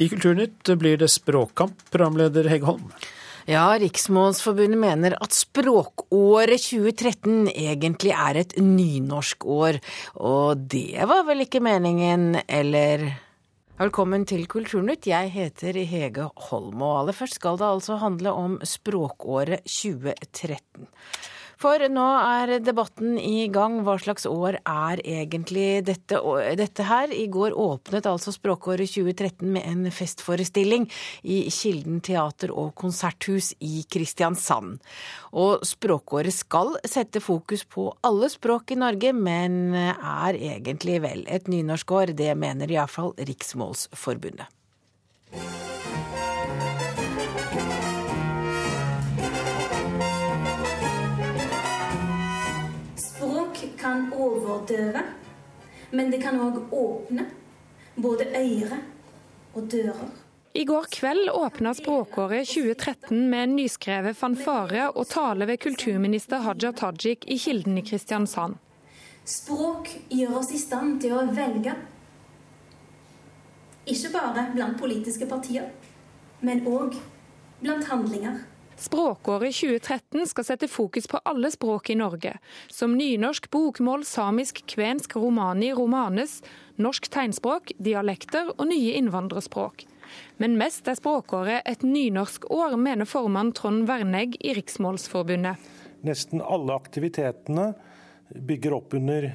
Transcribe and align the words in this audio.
I 0.00 0.08
Kulturnytt 0.08 0.64
blir 0.80 0.96
det 0.96 1.10
språkkamp, 1.12 1.82
programleder 1.92 2.46
Hege 2.48 2.64
Holm. 2.64 2.92
Ja, 3.44 3.66
Riksmålsforbundet 3.76 4.80
mener 4.80 5.16
at 5.20 5.34
språkåret 5.36 6.62
2013 6.64 7.50
egentlig 7.50 8.14
er 8.16 8.38
et 8.40 8.54
nynorskår. 8.56 9.76
Og 10.24 10.62
det 10.72 11.04
var 11.10 11.26
vel 11.28 11.44
ikke 11.44 11.60
meningen, 11.60 12.38
eller? 12.48 13.04
Velkommen 13.76 14.24
til 14.24 14.46
Kulturnytt. 14.48 15.10
Jeg 15.10 15.34
heter 15.36 15.76
Hege 15.92 16.30
Holm, 16.48 16.80
og 16.80 17.02
aller 17.02 17.20
først 17.20 17.36
skal 17.36 17.60
det 17.60 17.68
altså 17.68 18.00
handle 18.00 18.32
om 18.32 18.56
språkåret 18.64 19.68
2013. 19.68 20.88
For 21.60 21.82
nå 21.92 22.04
er 22.24 22.54
debatten 22.64 23.18
i 23.20 23.44
gang. 23.52 23.82
Hva 23.84 23.98
slags 24.00 24.24
år 24.28 24.56
er 24.64 25.02
egentlig 25.04 25.82
dette, 25.84 26.16
dette 26.56 26.86
her? 26.88 27.12
I 27.12 27.26
går 27.28 27.52
åpnet 27.52 28.08
altså 28.08 28.32
språkåret 28.32 28.88
2013 28.88 29.44
med 29.44 29.66
en 29.68 29.90
festforestilling 29.92 30.86
i 31.20 31.42
Kilden 31.52 32.00
teater 32.00 32.54
og 32.54 32.72
konserthus 32.80 33.52
i 33.60 33.84
Kristiansand. 33.92 34.78
Og 35.36 35.66
språkåret 35.68 36.32
skal 36.32 36.78
sette 36.88 37.20
fokus 37.20 37.66
på 37.68 37.90
alle 38.08 38.32
språk 38.32 38.72
i 38.72 38.80
Norge, 38.80 39.12
men 39.12 39.76
er 39.76 40.40
egentlig 40.40 41.02
vel 41.04 41.26
et 41.28 41.50
nynorskår. 41.52 42.16
Det 42.16 42.32
mener 42.40 42.72
iallfall 42.72 43.12
Riksmålsforbundet. 43.20 44.48
Overdøve, 54.70 55.02
men 55.90 56.10
det 56.10 56.22
kan 56.22 56.38
òg 56.40 56.72
åpne 56.72 57.26
både 57.96 58.26
øyre 58.36 58.78
og 59.54 59.70
dører. 59.70 60.10
I 60.54 60.64
går 60.64 60.86
kveld 60.90 61.30
åpna 61.30 61.74
språkåret 61.74 62.46
2013 62.46 63.28
med 63.30 63.42
en 63.42 63.56
nyskrevet 63.56 64.16
fanfare 64.16 64.90
og 64.90 65.06
tale 65.06 65.46
ved 65.46 65.60
kulturminister 65.62 66.42
Haja 66.42 66.72
Tajik 66.72 67.24
i 67.28 67.38
Kilden 67.38 67.78
i 67.78 67.84
Kristiansand. 67.86 68.56
Språk 69.24 69.88
gjør 70.10 70.40
oss 70.40 70.50
i 70.50 70.58
stand 70.58 71.00
til 71.00 71.14
å 71.14 71.26
velge. 71.30 71.74
Ikke 73.86 74.10
bare 74.12 74.48
blant 74.54 74.78
politiske 74.78 75.26
partier, 75.26 75.70
men 76.40 76.66
òg 76.66 76.98
blant 77.60 77.86
handlinger. 77.86 78.40
Språkåret 78.80 79.52
2013 79.54 80.26
skal 80.30 80.44
sette 80.46 80.68
fokus 80.68 81.04
på 81.10 81.18
alle 81.28 81.50
språk 81.52 81.90
i 81.92 81.98
Norge, 82.00 82.38
som 82.72 82.94
nynorsk, 82.96 83.50
bokmål, 83.52 84.06
samisk, 84.08 84.62
kvensk, 84.72 85.18
romani, 85.20 85.68
romanes, 85.76 86.38
norsk 86.80 87.10
tegnspråk, 87.12 87.74
dialekter 87.76 88.54
og 88.56 88.64
nye 88.70 88.94
innvandrerspråk. 88.96 89.84
Men 90.40 90.56
mest 90.56 90.88
er 90.88 90.96
språkåret 90.96 91.68
et 91.68 91.84
nynorsk 91.84 92.48
år, 92.48 92.78
mener 92.80 93.04
formann 93.04 93.52
Trond 93.52 93.84
Vernegg 93.90 94.40
i 94.40 94.56
Riksmålsforbundet. 94.56 95.60
Nesten 96.00 96.40
alle 96.40 96.80
aktivitetene 96.80 97.74
bygger 98.32 98.80
opp 98.80 98.96
under 98.96 99.28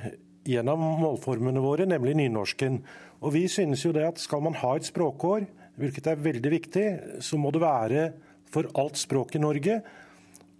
en 0.57 0.73
av 0.73 0.81
målformene 0.81 1.61
våre, 1.61 1.85
nemlig 1.85 2.17
nynorsken. 2.17 2.81
Og 3.21 3.37
vi 3.37 3.45
synes 3.45 3.85
jo 3.85 3.93
det 3.93 4.09
at 4.09 4.25
skal 4.25 4.41
man 4.41 4.57
ha 4.57 4.73
et 4.73 4.89
språkår, 4.89 5.45
hvilket 5.77 6.07
er 6.09 6.23
veldig 6.33 6.51
viktig, 6.57 6.87
så 7.21 7.37
må 7.37 7.53
det 7.53 7.61
være 7.61 8.13
for 8.55 8.71
alt 8.79 8.99
språk 8.99 9.35
i 9.35 9.43
Norge. 9.43 9.79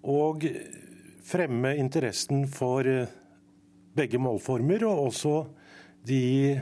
Og 0.05 0.43
fremme 1.25 1.75
interessen 1.79 2.45
for 2.51 2.85
eh, 2.88 3.07
begge 3.95 4.19
målformer, 4.21 4.83
og 4.85 5.07
også 5.07 5.38
de 6.05 6.59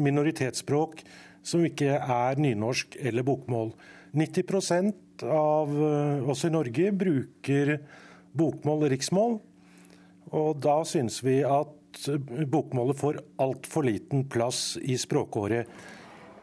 minoritetsspråk 0.00 1.04
som 1.44 1.64
ikke 1.66 1.98
er 2.00 2.40
nynorsk 2.40 2.96
eller 3.04 3.26
bokmål. 3.26 3.74
90 4.16 4.94
av 5.28 5.70
eh, 5.70 6.30
oss 6.30 6.44
i 6.46 6.52
Norge 6.52 6.90
bruker 6.96 7.76
bokmål 8.34 8.86
og 8.86 8.94
riksmål. 8.94 9.38
Og 10.34 10.62
da 10.64 10.80
syns 10.88 11.20
vi 11.22 11.42
at 11.46 11.70
bokmålet 12.50 12.98
får 12.98 13.20
altfor 13.42 13.86
liten 13.86 14.24
plass 14.30 14.74
i 14.82 14.96
språkåret. 14.98 15.68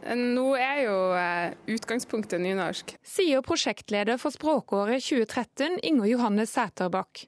Nå 0.01 0.47
er 0.57 0.83
jo 0.85 0.95
eh, 1.13 1.53
utgangspunktet 1.75 2.41
nynorsk. 2.41 2.95
Sier 3.05 3.43
prosjektleder 3.45 4.17
for 4.21 4.33
språkåret 4.33 5.03
2013, 5.05 5.77
Inger 5.85 6.09
Johanne 6.09 6.47
Sæterbakk. 6.49 7.27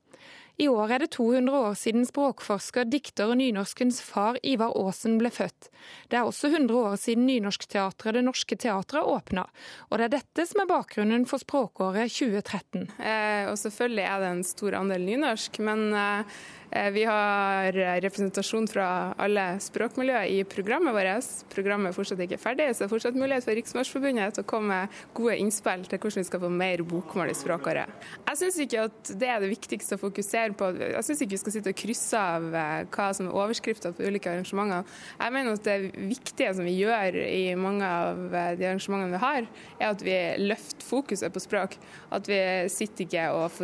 I 0.62 0.68
år 0.70 0.92
er 0.94 1.02
det 1.02 1.10
200 1.16 1.50
år 1.50 1.74
siden 1.78 2.04
språkforsker, 2.06 2.86
dikter 2.86 3.32
og 3.34 3.40
nynorskens 3.40 3.98
far 4.06 4.38
Ivar 4.46 4.76
Aasen 4.78 5.16
ble 5.18 5.32
født. 5.34 5.72
Det 6.12 6.20
er 6.20 6.30
også 6.30 6.52
100 6.52 6.78
år 6.78 7.00
siden 7.02 7.26
Nynorskteatret 7.26 8.14
Det 8.14 8.22
Norske 8.22 8.58
Teatret 8.62 9.02
åpna. 9.02 9.48
Og 9.90 9.98
det 9.98 10.06
er 10.06 10.14
dette 10.20 10.46
som 10.46 10.62
er 10.62 10.70
bakgrunnen 10.70 11.26
for 11.30 11.42
språkåret 11.42 12.14
2013. 12.14 12.86
Eh, 13.02 13.50
og 13.50 13.58
selvfølgelig 13.58 14.06
er 14.06 14.22
det 14.22 14.30
en 14.30 14.46
stor 14.46 14.78
andel 14.78 15.10
nynorsk, 15.10 15.58
men 15.66 15.88
eh, 15.98 16.38
Eh, 16.63 16.63
vi 16.94 17.04
har 17.06 17.76
representasjon 18.04 18.68
fra 18.72 18.88
alle 19.22 19.46
språkmiljøer 19.62 20.32
i 20.34 20.40
programmet 20.50 20.96
vårt. 20.96 21.32
Programmet 21.54 21.92
er 21.92 21.98
fortsatt 21.98 22.24
ikke 22.26 22.40
ferdig, 22.42 22.70
så 22.74 22.84
det 22.84 22.88
er 22.88 22.94
fortsatt 22.94 23.18
mulighet 23.20 23.46
for 23.46 23.58
Riksmarsforbundet 23.58 24.38
til 24.38 24.46
å 24.46 24.50
komme 24.50 24.74
med 24.74 25.02
gode 25.18 25.38
innspill 25.42 25.86
til 25.88 26.02
hvordan 26.02 26.24
vi 26.24 26.28
skal 26.28 26.42
få 26.44 26.50
mer 26.54 26.84
bokmål 26.88 27.32
i 27.32 27.36
språkåret. 27.38 28.08
Jeg 28.30 28.40
syns 28.40 28.60
ikke 28.66 28.86
at 28.88 29.12
det 29.20 29.30
er 29.30 29.44
det 29.44 29.52
viktigste 29.52 29.98
å 29.98 30.02
fokusere 30.02 30.58
på. 30.58 30.72
Jeg 30.82 31.06
syns 31.08 31.24
ikke 31.24 31.36
vi 31.36 31.42
skal 31.44 31.56
sitte 31.58 31.74
og 31.74 31.80
krysse 31.84 32.24
av 32.34 32.48
eh, 32.64 32.80
hva 32.94 33.10
som 33.18 33.30
er 33.30 33.38
overskrifter 33.44 33.96
på 33.96 34.08
ulike 34.08 34.32
arrangementer. 34.32 34.90
Jeg 35.20 35.36
mener 35.38 35.60
at 35.60 35.68
det 35.68 36.08
viktige 36.14 36.56
som 36.58 36.68
vi 36.68 36.76
gjør 36.80 37.20
i 37.26 37.44
mange 37.60 37.86
av 37.86 38.26
eh, 38.30 38.52
de 38.60 38.70
arrangementene 38.72 39.14
vi 39.14 39.24
har, 39.24 39.48
er 39.80 39.92
at 39.92 40.04
vi 40.06 40.18
løfter 40.48 40.90
fokuset 40.90 41.34
på 41.34 41.44
språk. 41.44 41.78
At 42.14 42.30
vi 42.30 42.42
sitter 42.74 43.08
ikke 43.08 43.30
og, 43.38 43.64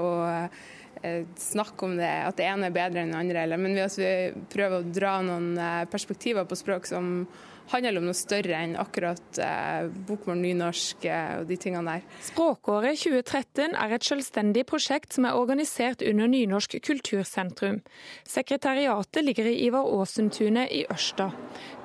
og 0.00 0.60
Eh, 1.02 1.24
snakk 1.36 1.82
om 1.82 1.96
det, 1.96 2.10
at 2.28 2.36
det 2.36 2.44
ene 2.44 2.68
er 2.68 2.74
bedre 2.74 3.00
enn 3.00 3.14
det 3.14 3.20
andre, 3.22 3.44
eller, 3.46 3.60
men 3.60 3.78
vi 3.78 4.10
prøver 4.52 4.82
å 4.82 4.90
dra 4.92 5.14
noen 5.24 5.54
eh, 5.56 5.86
perspektiver 5.88 6.44
på 6.44 6.58
språk 6.60 6.90
som 6.90 7.24
handler 7.70 8.00
om 8.00 8.08
noe 8.10 8.18
større 8.18 8.58
enn 8.58 8.74
akkurat 8.76 9.40
eh, 9.40 9.86
bokmål, 10.08 10.42
nynorsk 10.42 11.06
og 11.06 11.46
de 11.48 11.56
tingene 11.62 11.94
der. 11.96 12.18
Språkåret 12.26 13.00
2013 13.00 13.78
er 13.78 13.96
et 13.96 14.08
selvstendig 14.10 14.66
prosjekt 14.68 15.16
som 15.16 15.24
er 15.24 15.38
organisert 15.38 16.04
under 16.04 16.28
Nynorsk 16.28 16.76
kultursentrum. 16.84 17.80
Sekretariatet 18.28 19.24
ligger 19.24 19.48
i 19.48 19.56
Ivar 19.70 19.88
Aasen-tunet 19.88 20.74
i 20.74 20.84
Ørsta. 20.92 21.30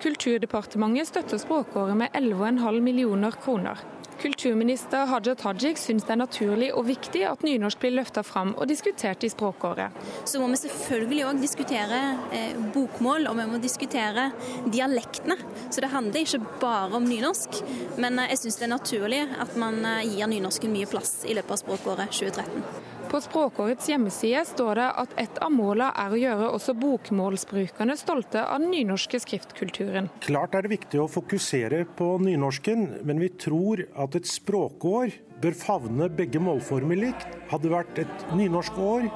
Kulturdepartementet 0.04 1.14
støtter 1.14 1.40
språkåret 1.40 1.96
med 2.02 2.18
11,5 2.18 2.82
millioner 2.84 3.40
kroner. 3.46 3.86
Kulturminister 4.22 5.06
Haja 5.10 5.36
Tajik 5.36 5.80
syns 5.80 6.06
det 6.08 6.14
er 6.16 6.20
naturlig 6.22 6.70
og 6.74 6.88
viktig 6.88 7.24
at 7.28 7.44
nynorsk 7.46 7.82
blir 7.82 7.96
løfta 7.98 8.24
fram 8.26 8.54
og 8.56 8.70
diskutert 8.70 9.26
i 9.28 9.30
språkåret. 9.32 9.96
Så 10.26 10.40
må 10.40 10.48
vi 10.54 10.62
selvfølgelig 10.62 11.26
òg 11.28 11.42
diskutere 11.44 12.02
eh, 12.36 12.56
bokmål, 12.76 13.28
og 13.32 13.38
vi 13.40 13.48
må 13.52 13.62
diskutere 13.64 14.30
dialektene. 14.72 15.38
Så 15.70 15.84
det 15.84 15.92
handler 15.94 16.24
ikke 16.24 16.42
bare 16.62 16.96
om 16.96 17.08
nynorsk. 17.10 17.62
Men 18.00 18.20
eh, 18.22 18.32
jeg 18.34 18.46
syns 18.46 18.62
det 18.62 18.70
er 18.70 18.76
naturlig 18.78 19.24
at 19.46 19.56
man 19.60 19.82
eh, 19.84 20.04
gir 20.08 20.32
nynorsken 20.32 20.74
mye 20.74 20.90
plass 20.90 21.24
i 21.28 21.36
løpet 21.36 21.58
av 21.58 21.64
språkåret 21.66 22.16
2013. 22.16 22.95
På 23.10 23.22
språkårets 23.22 23.90
hjemmeside 23.90 24.42
står 24.50 24.80
det 24.80 24.88
at 25.02 25.14
et 25.22 25.38
av 25.44 25.52
målene 25.54 25.92
er 26.02 26.14
å 26.14 26.20
gjøre 26.20 26.48
også 26.58 26.74
bokmålsbrukerne 26.80 27.96
stolte 28.00 28.42
av 28.44 28.64
den 28.64 28.74
nynorske 28.74 29.20
skriftkulturen. 29.22 30.10
Klart 30.26 30.56
er 30.58 30.66
det 30.66 30.74
viktig 30.74 31.00
å 31.04 31.08
fokusere 31.12 31.84
på 31.98 32.10
nynorsken, 32.24 32.88
men 33.06 33.22
vi 33.22 33.30
tror 33.42 33.86
at 33.94 34.18
et 34.18 34.28
språkår 34.30 35.16
bør 35.44 35.58
favne 35.60 36.10
begge 36.10 36.42
målformer 36.42 37.00
likt. 37.06 37.28
Hadde 37.52 37.68
det 37.68 37.76
vært 37.76 38.04
et 38.06 38.28
nynorsk 38.36 38.80
år, 38.82 39.10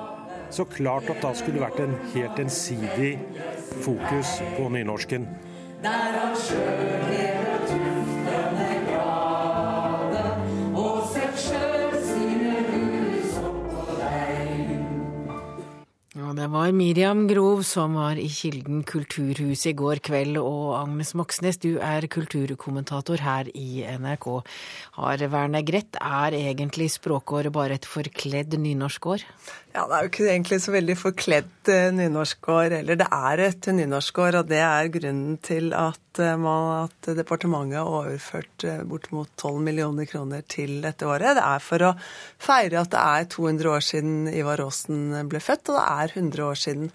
så 0.53 0.65
klart 0.69 1.09
at 1.09 1.21
da 1.23 1.33
skulle 1.37 1.59
det 1.59 1.65
vært 1.67 1.83
en 1.85 1.97
helt 2.13 2.39
ensidig 2.41 3.13
fokus 3.85 4.39
på 4.57 4.69
nynorsken. 4.73 5.27
Der 5.83 6.19
han 6.19 6.35
sjøl 6.35 7.09
og 7.49 7.67
tuftene 7.69 8.69
det 10.13 11.68
var 16.51 16.71
Miriam 16.71 17.27
Grov 17.27 17.61
som 17.67 17.95
var 17.99 18.19
i 18.19 18.27
Kilden 18.31 18.81
kulturhus 18.87 19.65
i 19.69 19.73
går 19.77 20.01
kveld. 20.05 20.39
Og 20.41 20.73
Agnes 20.77 21.13
Moxnes, 21.17 21.59
du 21.61 21.77
er 21.77 22.07
kulturkommentator 22.11 23.21
her 23.23 23.49
i 23.53 23.83
NRK. 23.99 24.27
Har 24.99 25.25
Werner 25.33 25.65
Grett, 25.67 25.99
er 26.01 26.37
egentlig 26.37 26.89
språkåret 26.93 27.53
bare 27.53 27.79
et 27.79 27.89
forkledd 27.89 28.57
nynorskår? 28.59 29.25
Ja, 29.69 29.83
det 29.85 29.95
er 29.95 30.01
jo 30.01 30.09
ikke 30.09 30.29
egentlig 30.31 30.57
så 30.63 30.71
veldig 30.73 30.95
forkledd 30.97 31.69
eh, 31.69 31.91
nynorskår 31.93 32.73
eller 32.79 32.97
Det 32.97 33.05
er 33.13 33.41
et 33.45 33.67
nynorskår, 33.77 34.39
og 34.39 34.47
det 34.49 34.61
er 34.65 34.89
grunnen 34.89 35.35
til 35.45 35.69
at, 35.77 36.01
eh, 36.17 36.39
man, 36.41 36.87
at 36.87 37.09
departementet 37.19 37.77
har 37.77 37.91
overført 37.99 38.65
eh, 38.65 38.81
bortimot 38.89 39.29
12 39.37 39.61
millioner 39.67 40.09
kroner 40.09 40.41
til 40.49 40.79
dette 40.81 41.05
året. 41.05 41.37
Det 41.37 41.45
er 41.45 41.61
for 41.61 41.85
å 41.85 41.91
feire 42.41 42.81
at 42.81 42.89
det 42.95 43.03
er 43.03 43.29
200 43.29 43.69
år 43.75 43.85
siden 43.85 44.31
Ivar 44.33 44.63
Aasen 44.65 45.29
ble 45.29 45.43
født, 45.43 45.69
og 45.69 45.77
det 45.77 45.85
er 45.85 46.17
100 46.17 46.38
år 46.41 46.55
siden 46.55 46.91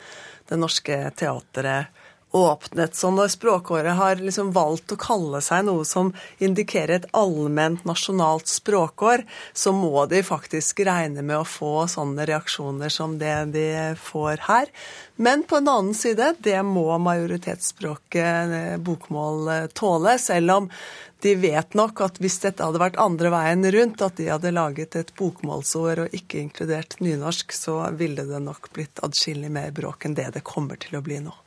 Det 0.49 0.57
Norske 0.59 1.11
Teatret 1.17 1.87
åpnet. 2.35 2.95
Så 2.95 3.11
når 3.15 3.29
Språkåret 3.29 3.95
har 3.95 4.17
liksom 4.17 4.51
valgt 4.53 4.93
å 4.93 4.99
kalle 4.99 5.39
seg 5.45 5.69
noe 5.69 5.85
som 5.87 6.11
indikerer 6.43 6.97
et 6.97 7.07
allment 7.15 7.85
nasjonalt 7.87 8.51
språkår, 8.51 9.23
så 9.53 9.73
må 9.77 10.07
de 10.11 10.23
faktisk 10.27 10.83
regne 10.89 11.23
med 11.23 11.39
å 11.39 11.47
få 11.47 11.87
sånne 11.91 12.27
reaksjoner 12.27 12.91
som 12.91 13.15
det 13.21 13.37
de 13.55 13.69
får 14.03 14.43
her. 14.49 14.73
Men 15.15 15.47
på 15.47 15.61
en 15.61 15.71
annen 15.71 15.95
side, 15.95 16.33
det 16.43 16.59
må 16.67 16.89
majoritetsspråket 16.99 18.55
eh, 18.59 18.77
bokmål 18.83 19.53
eh, 19.55 19.67
tåle, 19.71 20.17
selv 20.19 20.57
om 20.57 20.69
de 21.23 21.37
vet 21.39 21.79
nok 21.79 22.03
at 22.05 22.19
hvis 22.21 22.41
dette 22.43 22.67
hadde 22.67 22.83
vært 22.83 22.99
andre 23.01 23.31
veien 23.33 23.63
rundt, 23.79 24.03
at 24.03 24.19
de 24.19 24.27
hadde 24.33 24.53
laget 24.53 24.99
et 24.99 25.15
bokmålsår 25.17 26.03
og 26.03 26.19
ikke 26.19 26.43
inkludert 26.43 26.99
nynorsk, 26.99 27.55
så 27.55 27.79
ville 27.95 28.27
det 28.27 28.43
nok 28.43 28.73
blitt 28.75 29.01
adskillig 29.07 29.55
mer 29.55 29.71
bråk 29.73 30.05
enn 30.05 30.19
det 30.19 30.33
det 30.35 30.45
kommer 30.45 30.83
til 30.83 30.99
å 30.99 31.07
bli 31.07 31.23
nå. 31.23 31.44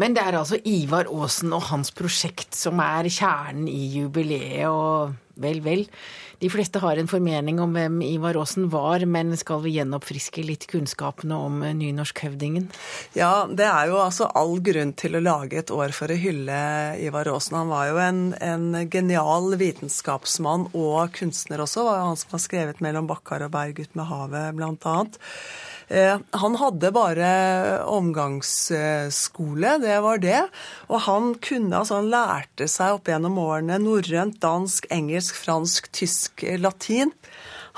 Men 0.00 0.14
det 0.16 0.24
er 0.26 0.34
altså 0.40 0.58
Ivar 0.66 1.06
Aasen 1.06 1.54
og 1.54 1.68
hans 1.70 1.92
prosjekt 1.94 2.56
som 2.58 2.80
er 2.82 3.06
kjernen 3.06 3.68
i 3.70 3.86
jubileet, 3.94 4.66
og 4.66 5.14
vel, 5.38 5.60
vel. 5.62 5.84
De 6.42 6.48
fleste 6.50 6.80
har 6.82 6.98
en 6.98 7.08
formening 7.08 7.60
om 7.62 7.72
hvem 7.76 8.00
Ivar 8.04 8.36
Aasen 8.40 8.66
var, 8.72 9.04
men 9.06 9.30
skal 9.38 9.62
vi 9.62 9.76
gjenoppfriske 9.76 10.42
litt 10.44 10.66
kunnskapene 10.70 11.38
om 11.46 11.62
nynorskhøvdingen? 11.78 12.66
Ja, 13.16 13.46
det 13.46 13.68
er 13.68 13.92
jo 13.92 14.00
altså 14.02 14.26
all 14.34 14.58
grunn 14.66 14.92
til 14.98 15.14
å 15.14 15.22
lage 15.22 15.62
et 15.62 15.70
år 15.74 15.94
for 15.96 16.10
å 16.10 16.18
hylle 16.18 16.58
Ivar 17.00 17.30
Aasen. 17.30 17.60
Han 17.62 17.70
var 17.70 17.92
jo 17.92 18.00
en, 18.02 18.24
en 18.42 18.66
genial 18.90 19.54
vitenskapsmann 19.60 20.72
og 20.72 21.14
kunstner 21.20 21.62
også. 21.64 21.86
Var 21.86 22.02
han 22.02 22.18
som 22.18 22.34
har 22.34 22.42
skrevet 22.42 22.82
'Mellom 22.82 23.06
bakkar 23.06 23.46
og 23.46 23.54
berg 23.54 23.78
ut 23.78 23.94
med 23.94 24.10
havet', 24.10 24.58
blant 24.58 24.90
annet. 24.90 25.22
Eh, 25.88 26.18
han 26.30 26.56
hadde 26.56 26.92
bare 26.94 27.30
omgangsskole, 27.90 29.78
det 29.82 29.98
var 30.04 30.22
det. 30.22 30.42
Og 30.88 31.00
han 31.08 31.34
kunne, 31.44 31.80
altså 31.80 32.00
han 32.00 32.12
lærte 32.12 32.68
seg 32.70 32.98
opp 32.98 33.10
gjennom 33.10 33.38
årene 33.42 33.80
norrønt, 33.82 34.40
dansk, 34.42 34.88
engelsk, 34.94 35.36
fransk, 35.44 35.90
tysk, 35.94 36.46
latin. 36.60 37.12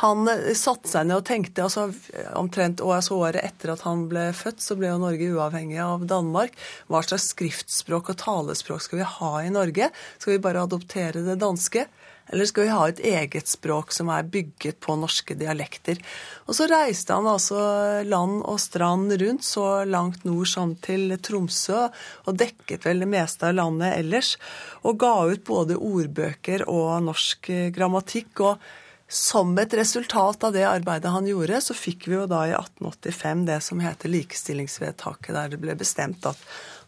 Han 0.02 0.28
eh, 0.28 0.52
satte 0.58 0.90
seg 0.90 1.08
ned 1.08 1.20
og 1.20 1.26
tenkte 1.28 1.66
altså, 1.66 1.88
omtrent 2.36 2.82
altså 2.84 3.18
året 3.18 3.42
etter 3.42 3.74
at 3.74 3.84
han 3.86 4.06
ble 4.10 4.28
født, 4.36 4.62
så 4.62 4.76
ble 4.78 4.92
jo 4.92 5.02
Norge 5.02 5.30
uavhengig 5.34 5.80
av 5.82 6.06
Danmark. 6.08 6.56
Hva 6.90 7.02
slags 7.06 7.30
skriftspråk 7.32 8.12
og 8.12 8.20
talespråk 8.22 8.84
skal 8.84 9.02
vi 9.02 9.12
ha 9.16 9.32
i 9.42 9.54
Norge? 9.54 9.90
Skal 10.18 10.36
vi 10.36 10.42
bare 10.44 10.66
adoptere 10.68 11.24
det 11.26 11.40
danske? 11.42 11.88
Eller 12.32 12.49
skal 12.49 12.67
vi 12.67 12.75
ha 12.75 12.87
et 12.88 13.02
eget 13.06 13.50
språk 13.50 13.93
som 13.94 14.08
er 14.11 14.26
bygget 14.26 14.81
på 14.82 14.96
norske 14.99 15.37
dialekter? 15.38 16.00
Og 16.46 16.56
så 16.58 16.67
reiste 16.70 17.14
han 17.14 17.28
altså 17.31 17.58
land 18.06 18.40
og 18.43 18.58
strand 18.62 19.14
rundt, 19.20 19.46
så 19.46 19.84
langt 19.87 20.25
nord 20.26 20.50
som 20.50 20.75
til 20.82 21.14
Tromsø, 21.23 21.84
og 22.26 22.40
dekket 22.40 22.88
vel 22.88 23.05
det 23.05 23.11
meste 23.12 23.46
av 23.46 23.55
landet 23.61 23.94
ellers. 24.00 24.34
Og 24.82 24.99
ga 24.99 25.14
ut 25.31 25.46
både 25.46 25.78
ordbøker 25.78 26.67
og 26.67 27.06
norsk 27.06 27.52
grammatikk. 27.76 28.40
og 28.40 28.67
som 29.08 29.58
et 29.58 29.75
resultat 29.75 30.44
av 30.44 30.52
det 30.52 30.64
arbeidet 30.67 31.12
han 31.14 31.26
gjorde, 31.26 31.61
så 31.62 31.75
fikk 31.78 32.08
vi 32.08 32.17
jo 32.17 32.25
da 32.26 32.40
i 32.49 32.55
1885 32.56 33.44
det 33.46 33.61
som 33.62 33.78
heter 33.78 34.11
likestillingsvedtaket, 34.11 35.31
der 35.31 35.52
det 35.52 35.61
ble 35.62 35.76
bestemt 35.78 36.26
at, 36.26 36.40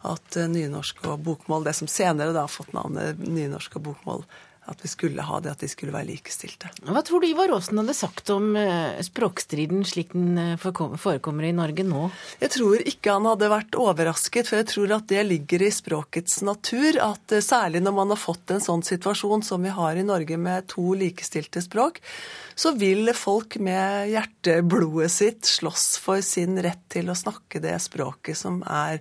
at 0.03 0.35
nynorsk 0.51 0.99
og 1.07 1.23
bokmål, 1.23 1.63
det 1.69 1.77
som 1.79 1.87
senere 1.87 2.35
da 2.35 2.43
har 2.43 2.51
fått 2.51 2.75
navnet 2.75 3.23
nynorsk 3.23 3.79
og 3.79 3.87
bokmål, 3.87 4.27
at 4.69 4.83
vi 4.83 4.91
skulle 4.91 5.25
ha 5.25 5.39
det, 5.43 5.53
at 5.53 5.63
de 5.63 5.69
skulle 5.71 5.93
være 5.95 6.09
likestilte. 6.11 6.71
Hva 6.87 7.03
tror 7.05 7.23
du 7.23 7.29
Ivar 7.29 7.51
Aasen 7.55 7.81
hadde 7.81 7.95
sagt 7.97 8.29
om 8.33 8.51
eh, 8.59 8.99
språkstriden 9.05 9.83
slik 9.87 10.13
den 10.15 10.37
eh, 10.37 10.57
forekommer 10.59 11.47
i 11.47 11.53
Norge 11.55 11.85
nå? 11.87 12.07
Jeg 12.41 12.53
tror 12.55 12.83
ikke 12.87 13.15
han 13.17 13.27
hadde 13.29 13.51
vært 13.51 13.79
overrasket, 13.79 14.49
for 14.49 14.61
jeg 14.61 14.69
tror 14.71 14.95
at 14.99 15.07
det 15.11 15.25
ligger 15.27 15.65
i 15.65 15.71
språkets 15.73 16.41
natur. 16.47 16.99
At 17.03 17.35
eh, 17.35 17.45
særlig 17.45 17.83
når 17.85 17.97
man 18.01 18.13
har 18.15 18.21
fått 18.21 18.55
en 18.55 18.63
sånn 18.63 18.85
situasjon 18.85 19.45
som 19.45 19.65
vi 19.65 19.73
har 19.73 19.99
i 19.99 20.05
Norge 20.05 20.39
med 20.39 20.69
to 20.71 20.93
likestilte 20.99 21.63
språk, 21.65 22.01
så 22.59 22.73
vil 22.75 23.13
folk 23.15 23.55
med 23.63 24.09
hjerteblodet 24.11 25.11
sitt 25.13 25.47
slåss 25.47 25.93
for 26.03 26.23
sin 26.25 26.59
rett 26.59 26.81
til 26.91 27.07
å 27.11 27.15
snakke 27.15 27.61
det 27.63 27.77
språket 27.79 28.35
som, 28.37 28.59
er, 28.67 28.99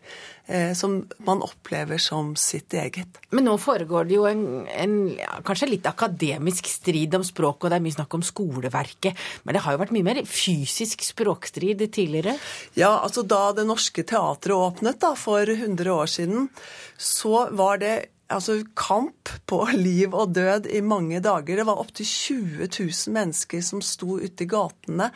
som 0.73 1.03
man 1.27 1.43
opplever 1.45 2.01
som 2.01 2.31
sitt 2.41 2.73
eget. 2.73 3.19
Men 3.37 3.45
nå 3.45 3.59
foregår 3.61 4.09
det 4.09 4.15
jo 4.17 4.25
en, 4.25 4.65
en 4.73 4.95
ja, 5.13 5.35
kanskje 5.45 5.69
litt 5.69 5.89
akademisk 5.91 6.71
strid 6.73 7.13
om 7.19 7.27
språk, 7.27 7.61
og 7.61 7.69
det 7.69 7.77
er 7.77 7.85
mye 7.85 7.97
snakk 7.99 8.17
om 8.17 8.25
skoleverket. 8.25 9.19
Men 9.45 9.57
det 9.57 9.65
har 9.67 9.77
jo 9.77 9.83
vært 9.83 9.93
mye 9.93 10.09
mer 10.09 10.23
fysisk 10.25 11.05
språkstrid 11.05 11.85
tidligere? 11.93 12.39
Ja, 12.79 12.95
altså 12.97 13.27
da 13.29 13.51
Det 13.53 13.67
Norske 13.69 14.07
Teatret 14.09 14.57
åpnet 14.57 15.01
da, 15.05 15.13
for 15.19 15.45
100 15.45 15.93
år 15.93 16.09
siden, 16.17 16.49
så 16.97 17.49
var 17.53 17.83
det 17.85 17.97
altså 18.29 18.59
kamp 18.77 19.31
på 19.49 19.61
liv 19.73 20.15
og 20.15 20.35
død 20.37 20.69
i 20.73 20.81
mange 20.85 21.21
dager. 21.25 21.61
Det 21.61 21.67
var 21.69 21.81
opptil 21.81 22.09
20 22.09 22.69
000 22.69 23.15
mennesker 23.17 23.63
som 23.65 23.83
sto 23.85 24.19
ute 24.21 24.45
i 24.45 24.51
gatene 24.51 25.11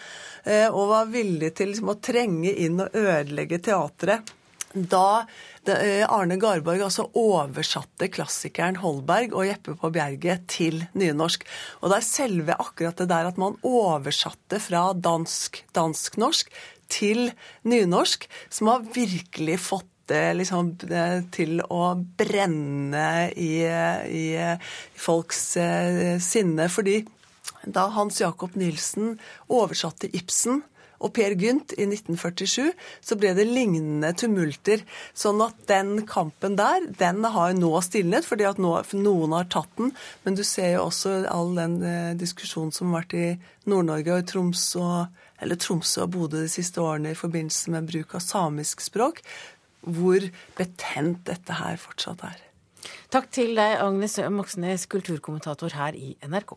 eh, 0.44 0.68
og 0.68 0.92
var 0.92 1.10
villige 1.12 1.58
til 1.60 1.72
liksom, 1.72 1.92
å 1.92 2.00
trenge 2.00 2.54
inn 2.64 2.80
og 2.80 2.96
ødelegge 2.96 3.60
teatret. 3.68 4.32
Da 4.72 5.24
eh, 5.68 6.02
Arne 6.08 6.38
Garborg 6.40 6.82
altså 6.86 7.08
oversatte 7.18 8.08
klassikeren 8.12 8.78
Holberg 8.80 9.34
og 9.36 9.46
Jeppe 9.48 9.76
på 9.78 9.90
Bjerget 9.92 10.46
til 10.52 10.82
nynorsk. 10.98 11.44
Og 11.82 11.92
det 11.92 11.98
er 11.98 12.08
selve 12.08 12.56
akkurat 12.56 13.02
det 13.02 13.08
der 13.12 13.28
at 13.28 13.40
man 13.40 13.58
oversatte 13.66 14.60
fra 14.62 14.90
dansk-dansk-norsk 14.96 16.52
til 16.92 17.30
nynorsk, 17.68 18.28
som 18.52 18.72
har 18.72 18.86
virkelig 18.94 19.60
fått 19.60 19.88
det 20.10 20.24
liksom 20.34 20.74
til 21.32 21.60
å 21.62 21.94
brenne 22.18 23.08
i, 23.38 23.62
i 23.62 24.26
folks 24.98 25.44
eh, 25.60 26.18
sinne. 26.20 26.68
Fordi 26.72 27.00
da 27.62 27.86
Hans 27.94 28.20
Jacob 28.20 28.56
Nilsen 28.58 29.16
oversatte 29.52 30.10
Ibsen 30.16 30.62
og 31.02 31.12
Per 31.16 31.34
Gynt 31.38 31.74
i 31.76 31.86
1947, 31.88 32.70
så 33.02 33.18
ble 33.18 33.34
det 33.36 33.48
lignende 33.48 34.12
tumulter. 34.18 34.84
Sånn 35.18 35.42
at 35.44 35.58
den 35.70 36.04
kampen 36.08 36.56
der, 36.60 36.86
den 36.98 37.24
har 37.24 37.56
nå 37.58 37.72
stilnet, 37.84 38.28
fordi 38.28 38.46
at 38.48 38.62
nå, 38.62 38.76
noen 38.98 39.36
har 39.36 39.50
tatt 39.52 39.72
den. 39.80 39.92
Men 40.22 40.38
du 40.38 40.44
ser 40.46 40.76
jo 40.76 40.86
også 40.86 41.22
all 41.30 41.52
den 41.58 41.80
eh, 41.86 42.14
diskusjonen 42.18 42.72
som 42.74 42.92
har 42.92 43.02
vært 43.02 43.18
i 43.18 43.26
Nord-Norge 43.70 44.14
og 44.14 44.22
i 44.22 44.30
Troms 44.32 44.70
og 44.80 45.20
eller 45.42 45.58
Tromsø 45.58 46.04
og 46.04 46.12
Bodø 46.14 46.44
de 46.44 46.50
siste 46.50 46.78
årene 46.78 47.12
i 47.12 47.18
forbindelse 47.18 47.72
med 47.74 47.88
bruk 47.90 48.14
av 48.14 48.22
samisk 48.22 48.84
språk 48.84 49.22
hvor 49.82 50.22
betent 50.54 51.24
dette 51.26 51.58
her 51.58 51.80
fortsatt 51.82 52.22
er. 52.28 52.42
Takk 53.10 53.26
til 53.34 53.56
deg, 53.58 53.80
Agnes 53.82 54.18
Moxnes, 54.30 54.86
kulturkommentator 54.90 55.74
her 55.74 55.98
i 55.98 56.14
NRK. 56.22 56.54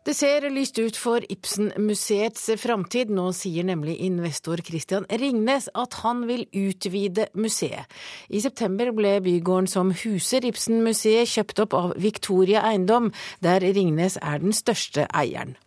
Det 0.00 0.14
ser 0.16 0.46
lyst 0.48 0.78
ut 0.80 0.96
for 0.96 1.20
Ibsen-museets 1.28 2.46
framtid. 2.56 3.10
Nå 3.12 3.26
sier 3.36 3.66
nemlig 3.68 3.98
investor 4.00 4.62
Christian 4.64 5.04
Ringnes 5.12 5.66
at 5.76 5.98
han 6.00 6.22
vil 6.24 6.46
utvide 6.56 7.26
museet. 7.36 7.84
I 8.32 8.40
september 8.40 8.94
ble 8.96 9.18
bygården 9.20 9.68
som 9.68 9.90
huser 9.92 10.46
Ibsen-museet 10.48 11.28
kjøpt 11.28 11.60
opp 11.66 11.76
av 11.76 11.92
Victoria 12.00 12.62
Eiendom, 12.70 13.10
der 13.44 13.60
Ringnes 13.60 14.16
er 14.22 14.40
den 14.40 14.56
største 14.56 15.04
eieren. 15.12 15.58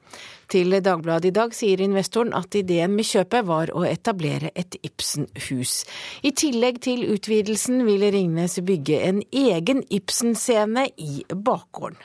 Til 0.49 0.73
Dagbladet 0.81 1.29
i 1.29 1.35
dag 1.37 1.53
sier 1.53 1.83
investoren 1.85 2.33
at 2.33 2.57
ideen 2.57 2.97
med 2.97 3.05
kjøpet 3.05 3.45
var 3.45 3.69
å 3.69 3.85
etablere 3.85 4.49
et 4.57 4.79
Ibsen-hus. 4.81 5.75
I 6.25 6.33
tillegg 6.33 6.81
til 6.89 7.05
utvidelsen 7.13 7.85
vil 7.85 8.09
Ringnes 8.17 8.57
bygge 8.65 8.97
en 9.11 9.21
egen 9.29 9.85
Ibsen-scene 9.93 10.89
i 10.97 11.21
bakgården. 11.29 12.01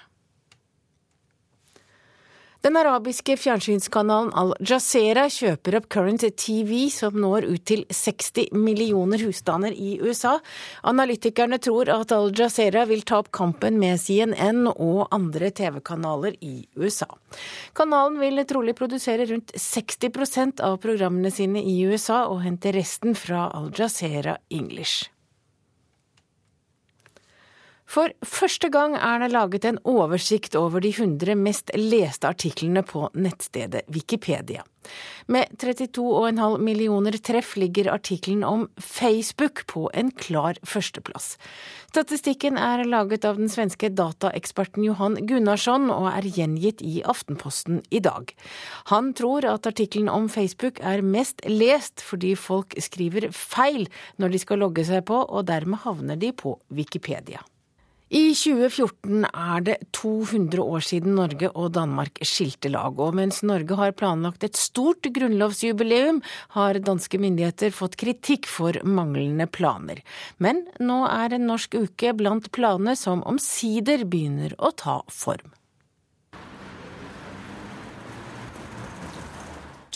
Den 2.69 2.77
arabiske 2.77 3.33
fjernsynskanalen 3.41 4.29
Al 4.37 4.51
Jazeera 4.61 5.23
kjøper 5.33 5.79
opp 5.79 5.87
Current 5.95 6.27
TV, 6.37 6.91
som 6.93 7.17
når 7.17 7.47
ut 7.49 7.63
til 7.71 7.87
60 7.89 8.51
millioner 8.53 9.25
husstander 9.25 9.73
i 9.73 9.95
USA. 10.05 10.35
Analytikerne 10.93 11.57
tror 11.65 11.89
at 11.95 12.13
Al 12.13 12.29
Jazeera 12.37 12.85
vil 12.91 13.07
ta 13.09 13.23
opp 13.23 13.33
kampen 13.33 13.81
med 13.81 13.97
CNN 14.05 14.69
og 14.75 15.07
andre 15.17 15.49
TV-kanaler 15.49 16.37
i 16.45 16.59
USA. 16.77 17.09
Kanalen 17.73 18.21
vil 18.21 18.45
trolig 18.45 18.77
produsere 18.77 19.25
rundt 19.33 19.57
60% 19.57 20.61
av 20.61 20.77
programmene 20.85 21.33
sine 21.33 21.65
i 21.65 21.79
USA, 21.89 22.27
og 22.29 22.45
hente 22.45 22.77
resten 22.77 23.17
fra 23.17 23.49
Al 23.49 23.73
Jazeera 23.73 24.43
English. 24.53 25.09
For 27.89 28.13
første 28.21 28.69
gang 28.69 28.99
er 29.01 29.23
det 29.23 29.31
laget 29.33 29.65
en 29.65 29.79
oversikt 29.89 30.57
over 30.59 30.85
de 30.85 30.91
100 30.93 31.33
mest 31.41 31.71
leste 31.73 32.29
artiklene 32.29 32.83
på 32.85 33.07
nettstedet 33.17 33.87
Wikipedia. 33.89 34.61
Med 35.27 35.49
32,5 35.61 36.59
millioner 36.65 37.17
treff 37.25 37.55
ligger 37.57 37.89
artikkelen 37.93 38.45
om 38.45 38.67
Facebook 38.77 39.65
på 39.73 39.87
en 39.95 40.13
klar 40.13 40.61
førsteplass. 40.69 41.35
Statistikken 41.89 42.61
er 42.61 42.85
laget 42.85 43.25
av 43.25 43.41
den 43.41 43.49
svenske 43.53 43.89
dataeksperten 43.89 44.85
Johan 44.85 45.17
Gunnarsson 45.29 45.89
og 45.93 46.11
er 46.13 46.29
gjengitt 46.29 46.85
i 46.85 47.01
Aftenposten 47.09 47.83
i 47.89 48.05
dag. 48.05 48.33
Han 48.93 49.15
tror 49.17 49.49
at 49.49 49.69
artikkelen 49.69 50.13
om 50.13 50.29
Facebook 50.33 50.81
er 50.85 51.05
mest 51.05 51.41
lest 51.49 52.05
fordi 52.05 52.37
folk 52.37 52.77
skriver 52.85 53.31
feil 53.33 53.89
når 54.21 54.37
de 54.37 54.45
skal 54.45 54.65
logge 54.65 54.85
seg 54.89 55.07
på, 55.09 55.25
og 55.25 55.49
dermed 55.49 55.89
havner 55.89 56.21
de 56.21 56.37
på 56.37 56.59
Wikipedia. 56.69 57.41
I 58.09 58.31
2014 58.33 59.27
er 59.29 59.65
det 59.67 59.75
200 59.93 60.63
år 60.65 60.85
siden 60.87 61.13
Norge 61.19 61.51
og 61.53 61.75
Danmark 61.77 62.17
skilte 62.25 62.71
lag, 62.73 62.97
og 62.97 63.19
mens 63.19 63.43
Norge 63.45 63.77
har 63.77 63.93
planlagt 63.93 64.47
et 64.49 64.57
stort 64.57 65.05
grunnlovsjubileum, 65.13 66.23
har 66.57 66.81
danske 66.81 67.21
myndigheter 67.21 67.75
fått 67.77 67.99
kritikk 68.01 68.49
for 68.49 68.81
manglende 68.89 69.45
planer. 69.53 70.01
Men 70.41 70.65
nå 70.81 71.03
er 71.11 71.37
en 71.37 71.49
norsk 71.53 71.77
uke 71.77 72.17
blant 72.17 72.49
planene 72.57 72.97
som 72.97 73.21
omsider 73.29 74.09
begynner 74.09 74.57
å 74.57 74.73
ta 74.73 75.03
form. 75.13 75.53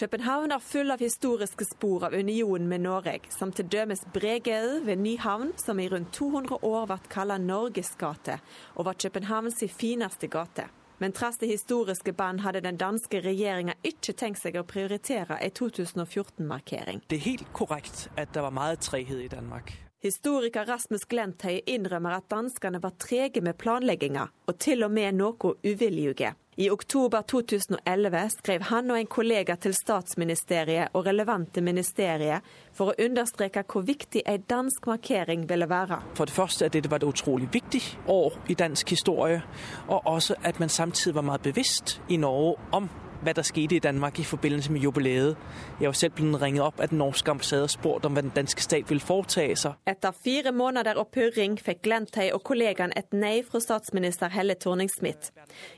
København 0.02 0.50
er 0.50 0.58
full 0.58 0.90
av 0.90 0.98
historiske 0.98 1.62
spor 1.64 2.08
av 2.08 2.14
unionen 2.18 2.66
med 2.68 2.80
Norge, 2.82 3.20
som 3.30 3.52
dømes 3.52 4.00
Bregade 4.12 4.80
ved 4.82 4.98
Nyhavn, 4.98 5.52
som 5.56 5.78
i 5.78 5.86
rundt 5.88 6.10
200 6.12 6.58
år 6.66 6.88
ble 6.90 6.96
kalt 7.06 7.38
Norges 7.38 7.92
gate, 8.00 8.40
og 8.74 8.88
var 8.88 8.98
Københavns 8.98 9.62
fineste 9.70 10.26
gate. 10.26 10.66
Men 10.98 11.14
trass 11.14 11.38
det 11.38 11.52
historiske 11.52 12.12
band 12.18 12.42
hadde 12.42 12.64
den 12.66 12.82
danske 12.82 13.22
regjeringa 13.22 13.78
ikke 13.86 14.16
tenkt 14.18 14.42
seg 14.42 14.58
å 14.58 14.66
prioritere 14.66 15.38
ei 15.38 15.54
2014-markering. 15.54 17.06
Det 17.06 17.20
er 17.20 17.26
helt 17.28 17.54
korrekt 17.54 18.08
at 18.16 18.34
det 18.34 18.42
var 18.42 18.58
mye 18.58 18.82
treghet 18.82 19.22
i 19.22 19.30
Danmark. 19.30 19.70
Historiker 20.02 20.66
Rasmus 20.66 21.06
Glentheie 21.06 21.62
innrømmer 21.70 22.18
at 22.18 22.26
danskene 22.26 22.82
var 22.82 22.98
trege 22.98 23.38
med 23.38 23.54
planlegginga, 23.54 24.26
og 24.50 24.58
til 24.58 24.82
og 24.82 24.90
med 24.90 25.14
noe 25.22 25.54
uviljuge. 25.62 26.34
I 26.56 26.70
oktober 26.70 27.22
2011 27.22 28.30
skrev 28.30 28.62
han 28.62 28.90
og 28.90 28.98
en 29.00 29.06
kollega 29.06 29.54
til 29.56 29.72
statsministeriet 29.72 30.92
og 30.92 31.06
relevante 31.06 31.62
ministerier 31.64 32.42
for 32.76 32.92
å 32.92 33.06
understreke 33.06 33.62
hvor 33.64 33.86
viktig 33.88 34.20
en 34.28 34.44
dansk 34.50 34.86
markering 34.86 35.46
ville 35.48 35.68
være. 35.68 36.02
For 36.14 36.28
det 36.28 36.36
første 36.36 36.68
at 36.68 36.76
dette 36.76 36.90
var 36.92 37.00
et 37.00 37.08
utrolig 37.08 37.48
viktig 37.52 37.80
år 38.12 38.36
i 38.52 38.58
dansk 38.60 38.92
historie, 38.92 39.40
og 39.88 40.04
også 40.04 40.36
at 40.44 40.60
man 40.60 40.68
samtidig 40.68 41.14
var 41.14 41.30
veldig 41.30 41.46
bevisst 41.48 42.02
i 42.12 42.20
Norge 42.20 42.60
om 42.76 42.90
hva 43.22 43.32
der 43.32 43.42
skete 43.46 43.76
i 43.76 43.82
Danmark 43.82 44.18
i 44.18 44.24
forbindelse 44.24 44.72
med 44.72 44.80
jubileet. 44.80 45.36
Jeg 45.80 45.86
var 45.86 45.92
selv 45.92 46.12
blitt 46.18 46.42
ringet 46.42 46.62
opp 46.62 46.80
av 46.80 46.88
den 46.90 46.98
norske 46.98 47.30
ambassade 47.30 47.62
og 47.62 47.70
spurt 47.70 48.04
om 48.06 48.12
hva 48.16 48.20
den 48.24 48.32
danske 48.34 48.62
stat 48.62 48.90
ville 48.90 49.04
foretage 49.04 49.56
seg. 49.64 49.72
Etter 49.86 50.12
fire 50.24 50.52
måneder 50.52 50.94
og 51.00 51.06
purring 51.14 51.60
fikk 51.60 51.82
Glenthøy 51.86 52.30
og 52.32 52.42
kollegaen 52.48 52.92
et 52.96 53.12
nei 53.12 53.42
fra 53.46 53.60
statsminister 53.62 54.28
Helle 54.34 54.54
Thorning-Smith. 54.54 55.30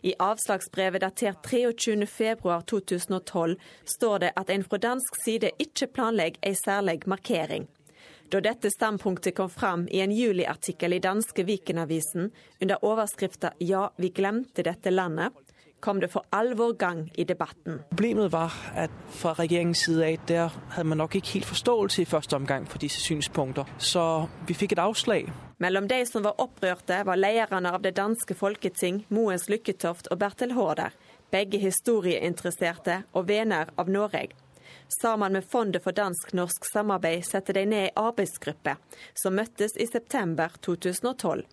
I 0.03 0.15
avslagsbrevet 0.19 1.01
datert 1.05 1.47
23.2.2012 1.47 3.55
står 3.97 4.19
det 4.27 4.33
at 4.37 4.51
en 4.51 4.65
fra 4.65 4.79
dansk 4.79 5.25
side 5.25 5.51
ikke 5.59 5.87
planlegger 5.95 6.39
en 6.43 6.57
særlig 6.65 7.01
markering. 7.07 7.69
Da 8.33 8.41
dette 8.41 8.71
standpunktet 8.73 9.37
kom 9.37 9.51
fram 9.51 9.85
i 9.93 10.01
en 10.03 10.13
juliartikkel 10.13 10.97
i 10.97 10.99
danske 10.99 11.45
Vikenavisen 11.47 12.31
under 12.61 12.85
overskrifta 12.85 13.51
'Ja, 13.61 13.91
vi 13.97 14.09
glemte 14.09 14.63
dette 14.63 14.91
landet', 14.91 15.44
kom 15.85 16.01
det 16.01 16.09
for 16.13 16.25
alvor 16.33 16.73
gang 16.81 17.11
i 17.15 17.25
debatten. 17.29 17.83
Problemet 17.91 18.33
var 18.33 18.53
at 18.75 18.93
fra 19.13 19.35
regjeringens 19.37 19.85
side 19.85 20.07
av 20.07 20.29
der 20.29 20.55
hadde 20.77 20.89
man 20.89 21.03
nok 21.03 21.19
ikke 21.19 21.37
helt 21.37 21.51
forståelse 21.51 22.03
i 22.03 22.09
første 22.09 22.37
omgang 22.37 22.65
for 22.71 22.81
disse 22.81 23.03
synspunkter, 23.05 23.69
så 23.79 24.27
vi 24.49 24.57
fikk 24.57 24.77
et 24.77 24.85
avslag. 24.85 25.29
Mellom 25.61 25.89
de 25.89 26.01
som 26.09 26.25
var 26.25 26.41
opprørte, 26.41 27.03
var 27.07 27.21
lederne 27.21 27.73
av 27.77 27.85
det 27.85 27.97
danske 27.99 28.35
folketing, 28.35 29.05
Moens 29.09 29.49
Lykketoft 29.53 30.09
og 30.11 30.19
Bertil 30.25 30.57
Haarder, 30.57 30.97
begge 31.31 31.61
historieinteresserte 31.61 33.03
og 33.13 33.29
venner 33.29 33.71
av 33.77 33.93
Norge. 33.93 34.33
Sammen 34.89 35.33
med 35.33 35.45
Fondet 35.45 35.83
for 35.85 35.97
dansk-norsk 35.97 36.65
samarbeid 36.73 37.25
setter 37.27 37.57
de 37.57 37.65
ned 37.67 37.89
en 37.89 38.07
arbeidsgruppe, 38.09 38.77
som 39.15 39.37
møttes 39.37 39.77
i 39.81 39.87
september 39.91 40.57
2012. 40.65 41.45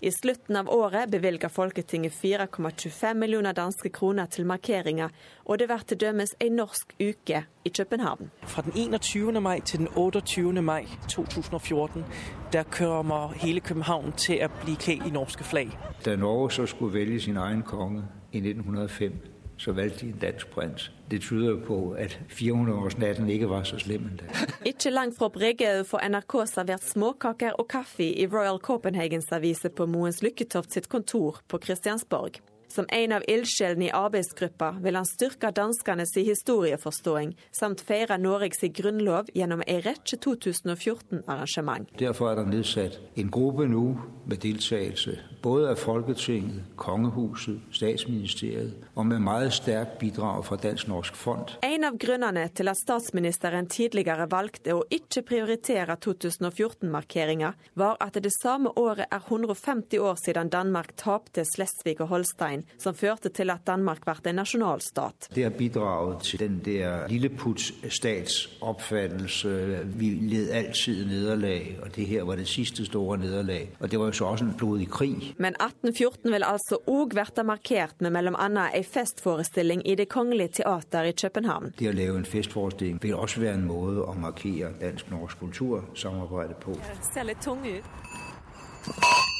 I 0.00 0.10
slutten 0.10 0.56
av 0.56 0.70
året 0.70 1.10
bevilger 1.10 1.48
Folketinget 1.48 2.12
4,25 2.12 3.14
millioner 3.14 3.52
danske 3.52 3.88
kroner 3.88 4.26
til 4.26 4.46
markeringer, 4.46 5.08
og 5.44 5.58
det 5.58 5.68
blir 5.68 5.98
dømes 6.00 6.34
en 6.40 6.56
norsk 6.56 6.94
uke 7.00 7.44
i 7.64 7.68
København. 7.68 8.30
Fra 8.42 8.62
den 8.62 8.72
21. 8.76 9.40
mai 9.40 9.60
til 9.60 9.78
den 9.78 9.88
28. 9.96 10.62
mai 10.62 10.86
2014 11.08 12.04
der 12.52 12.62
kommer 12.62 13.32
hele 13.32 13.60
København 13.60 14.12
til 14.12 14.44
å 14.44 14.48
bli 14.64 14.74
kledd 14.80 15.06
i 15.06 15.10
norske 15.10 15.44
flagg. 15.44 15.72
Da 16.04 16.16
Norge 16.16 16.50
så 16.50 16.66
skulle 16.66 16.94
velge 16.94 17.20
sin 17.20 17.36
egen 17.36 17.62
konge 17.62 18.04
i 18.32 18.38
1905, 18.38 19.12
så 19.56 19.72
valgte 19.72 20.00
de 20.00 20.12
en 20.12 20.18
dansk 20.20 20.50
prins. 20.50 20.90
Det 21.10 21.20
tyder 21.22 21.50
jo 21.50 21.60
på 21.66 21.78
at 21.98 22.18
400-årsnatten 22.30 23.28
ikke 23.30 23.48
var 23.48 23.62
så 23.64 23.78
slem 23.78 24.08
endda. 24.10 24.24
Ikke 24.64 24.90
langt 24.90 25.18
fra 25.18 25.28
Brigade 25.28 25.84
får 25.84 26.08
NRK 26.08 26.36
servert 26.50 26.84
småkaker 26.84 27.56
og 27.60 27.68
kaffe 27.68 28.04
i 28.04 28.26
Royal 28.26 28.58
Copenhagens 28.58 29.32
avise 29.32 29.70
på 29.70 29.86
Moens 29.86 30.22
Lykketoft 30.22 30.72
sitt 30.72 30.88
kontor 30.88 31.40
på 31.48 31.62
Christiansborg. 31.62 32.42
Som 32.76 32.84
en 32.92 33.12
av 33.16 33.22
ildsjelene 33.24 33.86
i 33.86 33.92
arbeidsgruppa 33.96 34.74
vil 34.84 34.98
han 34.98 35.06
styrke 35.08 35.48
danskenes 35.56 36.10
historieforståing, 36.16 37.30
samt 37.48 37.80
feire 37.80 38.18
Norges 38.20 38.60
grunnlov 38.76 39.30
gjennom 39.32 39.62
en 39.66 39.80
rekke 39.86 40.18
2014-arrangement. 40.26 41.88
Derfor 41.96 42.34
er 42.34 42.42
det 42.42 42.50
nedsatt 42.50 43.00
en 43.16 43.32
gruppe 43.32 43.64
nå 43.72 43.86
med 44.28 44.44
deltakelse 44.44 45.16
både 45.46 45.70
av 45.70 45.78
Folketinget, 45.78 46.64
Kongehuset, 46.76 47.60
Statsministeriet, 47.70 48.72
og 48.98 49.06
med 49.06 49.22
meget 49.22 49.52
sterkt 49.54 49.98
bidrag 50.00 50.42
fra 50.44 50.56
Dansk 50.58 50.88
Norsk 50.90 51.14
Fond. 51.14 51.52
En 51.62 51.86
av 51.86 51.98
grunnene 52.02 52.48
til 52.56 52.66
at 52.72 52.80
statsministeren 52.80 53.68
tidligere 53.70 54.26
valgte 54.32 54.74
å 54.74 54.82
ikke 54.90 55.22
prioritere 55.28 55.94
2014-markeringa, 56.02 57.52
var 57.78 57.94
at 58.02 58.18
det 58.18 58.32
samme 58.34 58.72
året 58.74 59.06
er 59.06 59.22
150 59.22 60.02
år 60.02 60.18
siden 60.18 60.50
Danmark 60.50 60.96
tapte 60.98 61.46
Slesvig 61.46 62.00
og 62.00 62.10
Holstein 62.10 62.65
som 62.78 62.94
førte 62.94 63.28
til 63.34 63.50
at 63.50 63.66
Danmark 63.66 64.04
ble 64.04 64.30
en 64.30 64.40
nasjonalstat. 64.40 65.28
Det 65.34 65.44
har 65.44 65.50
bidraget 65.50 66.22
til 66.22 66.40
den 66.40 66.60
der 66.64 67.06
lilleputt-stats 67.08 68.58
oppfattelse. 68.60 69.84
Vi 69.96 70.10
led 70.30 70.50
alltid 70.50 71.06
nederlag, 71.06 71.78
og 71.82 71.96
det 71.96 72.06
her 72.06 72.22
var 72.22 72.36
det 72.36 72.48
siste 72.48 72.84
store 72.86 73.18
nederlag. 73.18 73.68
Og 73.80 73.90
det 73.90 74.00
var 74.00 74.06
jo 74.06 74.12
så 74.12 74.24
også 74.24 74.44
en 74.44 74.54
blodig 74.58 74.90
krig. 74.90 75.34
Men 75.38 75.54
1814 75.54 76.32
vil 76.32 76.44
altså 76.44 76.78
òg 76.86 77.14
bli 77.14 77.44
markert 77.44 78.00
med 78.00 78.10
bl.a. 78.10 78.68
ei 78.74 78.82
festforestilling 78.82 79.86
i 79.88 79.94
Det 79.94 80.08
kongelige 80.08 80.48
teater 80.48 81.02
i 81.02 81.12
København. 81.12 81.72
Det 81.78 81.88
å 81.88 81.92
lage 81.92 82.18
en 82.18 82.24
festforestilling 82.24 83.02
vil 83.02 83.14
også 83.14 83.40
være 83.40 83.54
en 83.54 83.66
måte 83.68 84.04
å 84.04 84.14
markere 84.18 84.72
dansk-norsk 84.80 85.38
kultursamarbeid 85.38 86.56
på. 86.60 86.76
Det 86.80 87.08
ser 87.12 87.28
litt 87.30 87.42
tung 87.44 87.64
ut. 87.66 89.34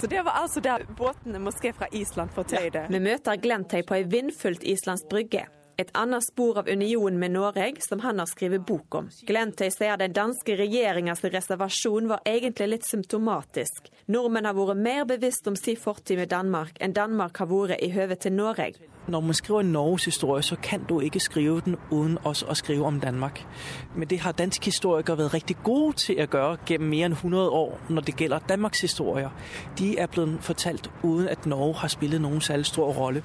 Så 0.00 0.06
det 0.06 0.22
var 0.22 0.32
altså 0.32 0.60
der 0.60 0.84
båtene 0.96 1.38
måske 1.38 1.72
fra 1.72 1.86
Island 1.92 2.30
fortøyde. 2.36 2.82
Ja. 2.84 2.88
Vi 2.92 2.98
møter 3.00 3.38
Glentøy 3.40 3.80
på 3.88 3.96
ei 3.96 4.04
vindfullt 4.04 4.64
islandsk 4.64 5.08
brygge. 5.08 5.46
Et 5.80 5.90
annet 5.96 6.24
spor 6.24 6.58
av 6.60 6.68
unionen 6.72 7.18
med 7.20 7.32
Norge 7.34 7.82
som 7.84 8.00
han 8.00 8.20
har 8.20 8.28
skrevet 8.28 8.64
bok 8.68 8.94
om. 8.96 9.08
Glentøy 9.28 9.68
sier 9.72 9.96
den 10.00 10.12
danske 10.16 10.56
regjeringas 10.56 11.24
reservasjon 11.24 12.08
var 12.12 12.24
egentlig 12.28 12.68
litt 12.70 12.88
symptomatisk. 12.88 13.90
Nordmenn 14.12 14.48
har 14.48 14.56
vært 14.56 14.80
mer 14.84 15.04
bevisst 15.08 15.48
om 15.48 15.56
sin 15.56 15.80
fortid 15.80 16.20
med 16.20 16.32
Danmark 16.32 16.76
enn 16.80 16.96
Danmark 16.96 17.40
har 17.40 17.48
vært 17.52 17.80
i 17.80 17.92
høve 17.92 18.16
til 18.20 18.36
Norge. 18.36 18.72
Når 19.08 19.20
man 19.20 19.34
skriver 19.34 19.62
Norges 19.62 20.04
historie, 20.04 20.42
så 20.42 20.56
kan 20.62 20.84
du 20.88 21.00
ikke 21.00 21.20
skrive 21.20 21.60
den 21.60 21.76
uten 21.90 22.18
også 22.24 22.46
å 22.50 22.54
skrive 22.54 22.84
om 22.84 23.00
Danmark. 23.00 23.46
Men 23.94 24.08
det 24.08 24.20
har 24.20 24.32
danske 24.32 24.64
historikere 24.64 25.18
vært 25.18 25.34
riktig 25.34 25.56
gode 25.62 25.96
til 26.02 26.18
å 26.18 26.26
gjøre 26.26 26.58
gjennom 26.66 26.90
mer 26.90 27.06
enn 27.06 27.14
100 27.14 27.46
år 27.60 27.78
når 27.88 28.06
det 28.08 28.16
gjelder 28.18 28.48
Danmarks 28.48 28.80
historier. 28.80 29.30
De 29.78 29.94
er 29.98 30.10
blitt 30.10 30.42
fortalt 30.42 30.90
uten 31.04 31.28
at 31.28 31.46
Norge 31.46 31.78
har 31.84 31.94
spilt 31.94 32.20
noen 32.20 32.40
særlig 32.40 32.66
stor 32.66 32.92
rolle. 32.98 33.22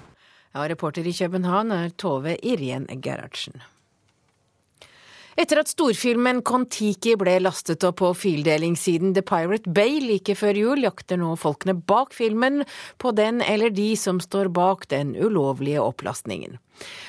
Ja, 0.53 0.67
reporter 0.67 1.07
i 1.07 1.17
København 1.17 1.71
er 1.71 1.89
Tove 1.97 2.37
Irjen 2.43 2.85
Gerhardsen. 3.01 3.61
Etter 5.39 5.61
at 5.61 5.69
storfilmen 5.71 6.41
Kon-Tiki 6.43 7.13
ble 7.19 7.37
lastet 7.39 7.85
opp 7.87 8.01
på 8.01 8.09
fildelingssiden 8.19 9.13
The 9.15 9.23
Pirate 9.23 9.71
Bay 9.71 10.01
like 10.03 10.35
før 10.35 10.57
jul, 10.59 10.81
jakter 10.83 11.19
nå 11.21 11.37
folkene 11.39 11.77
bak 11.77 12.11
filmen 12.15 12.65
på 12.99 13.13
den 13.15 13.39
eller 13.45 13.71
de 13.71 13.93
som 13.95 14.19
står 14.19 14.49
bak 14.51 14.89
den 14.91 15.13
ulovlige 15.15 15.79
opplastningen. 15.85 16.57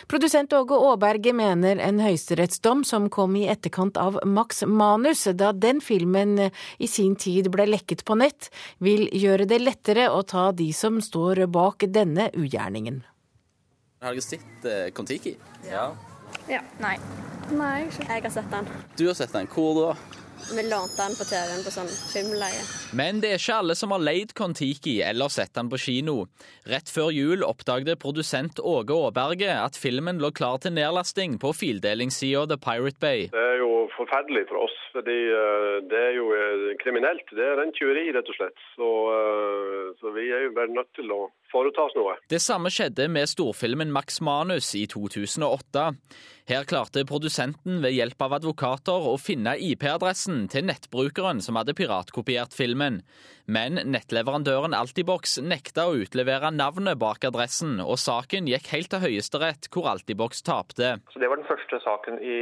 Produsent 0.06 0.52
Åge 0.54 0.76
Aaberge 0.76 1.32
mener 1.34 1.80
en 1.82 1.98
høyesterettsdom 2.04 2.84
som 2.86 3.08
kom 3.10 3.34
i 3.40 3.48
etterkant 3.50 3.98
av 3.98 4.20
Max 4.28 4.62
Manus, 4.68 5.24
da 5.34 5.50
den 5.56 5.80
filmen 5.82 6.36
i 6.78 6.90
sin 6.90 7.16
tid 7.16 7.50
ble 7.50 7.66
lekket 7.72 8.04
på 8.06 8.18
nett, 8.20 8.52
vil 8.78 9.08
gjøre 9.10 9.48
det 9.50 9.62
lettere 9.64 10.06
å 10.12 10.22
ta 10.22 10.50
de 10.54 10.70
som 10.76 11.00
står 11.02 11.46
bak 11.50 11.88
denne 11.90 12.30
ugjerningen. 12.36 13.02
Har 14.02 14.14
dere 14.14 14.24
sett 14.24 14.66
uh, 14.66 14.90
Kon-Tiki? 14.94 15.36
Ja. 15.70 15.90
Ja. 16.50 16.62
Nei. 16.82 16.96
Nei, 17.52 17.86
ikke. 17.86 18.08
Jeg 18.08 18.26
har 18.26 18.34
sett 18.34 18.50
den. 18.50 18.68
Du 18.98 19.06
har 19.06 19.14
sett 19.18 19.32
den. 19.34 19.48
Hvor 19.50 19.74
da? 19.78 19.94
Vi 20.50 20.62
lånte 20.70 20.98
den 20.98 21.14
på 21.14 21.24
TV-en 21.24 21.62
på 21.62 21.70
sånn 21.70 21.88
filmleie. 21.88 22.62
Men 22.98 23.20
det 23.22 23.30
er 23.30 23.38
ikke 23.38 23.58
alle 23.62 23.76
som 23.78 23.92
har 23.94 24.02
leid 24.02 24.32
Kon-Tiki 24.36 24.96
eller 25.06 25.30
sett 25.30 25.54
den 25.54 25.70
på 25.70 25.78
kino. 25.80 26.16
Rett 26.68 26.90
før 26.90 27.12
jul 27.14 27.44
oppdaget 27.46 28.00
produsent 28.02 28.58
Åge 28.58 28.96
Aaberge 28.96 29.52
at 29.54 29.78
filmen 29.78 30.18
lå 30.22 30.32
klar 30.34 30.58
til 30.62 30.74
nedlasting 30.74 31.38
på 31.42 31.52
fildelingssida 31.56 32.48
The 32.50 32.58
Pirate 32.58 32.98
Bay. 33.00 33.28
Det 33.32 33.46
er 33.52 33.62
jo 33.62 33.70
forferdelig 33.94 34.44
for 34.50 34.64
oss, 34.66 34.74
fordi 34.96 35.18
eh, 35.30 35.78
det 35.88 36.02
er 36.08 36.18
jo 36.18 36.26
eh, 36.34 36.66
kriminelt. 36.82 37.24
Det 37.30 37.46
er 37.46 37.62
en 37.62 37.74
tyveri, 37.78 38.08
rett 38.16 38.28
og 38.34 38.38
slett. 38.40 38.66
Så, 38.74 38.90
eh, 39.14 39.88
så 40.02 40.14
vi 40.16 40.26
er 40.26 40.48
jo 40.48 40.54
bare 40.58 40.74
nødt 40.74 40.90
til 40.98 41.14
å 41.14 41.22
foreta 41.54 41.86
oss 41.86 41.96
noe. 41.98 42.18
Det 42.32 42.42
samme 42.42 42.72
skjedde 42.72 43.08
med 43.12 43.30
storfilmen 43.30 43.94
Max 43.94 44.20
Manus 44.24 44.74
i 44.78 44.88
2008. 44.90 45.92
Her 46.50 46.64
klarte 46.66 47.04
produsenten 47.06 47.76
ved 47.84 47.94
hjelp 47.94 48.22
av 48.26 48.32
advokater 48.40 49.04
å 49.06 49.14
finne 49.20 49.52
IP-adressen 49.62 50.48
til 50.50 50.64
nettbrukeren 50.66 51.38
som 51.44 51.54
hadde 51.54 51.74
piratkopiert 51.78 52.56
filmen. 52.56 52.96
Men 53.46 53.78
nettleverandøren 53.86 54.74
Altibox 54.74 55.36
nekta 55.38 55.84
å 55.86 55.94
utlevere 56.02 56.50
navnet 56.50 56.98
bak 56.98 57.22
adressen, 57.28 57.78
og 57.78 57.94
saken 58.02 58.50
gikk 58.50 58.72
helt 58.74 58.90
til 58.90 59.04
Høyesterett, 59.04 59.70
hvor 59.70 59.86
Altibox 59.92 60.42
tapte. 60.42 60.96
Så 61.14 61.22
Det 61.22 61.30
var 61.30 61.38
den 61.38 61.46
første 61.46 61.78
saken 61.84 62.18
i 62.18 62.40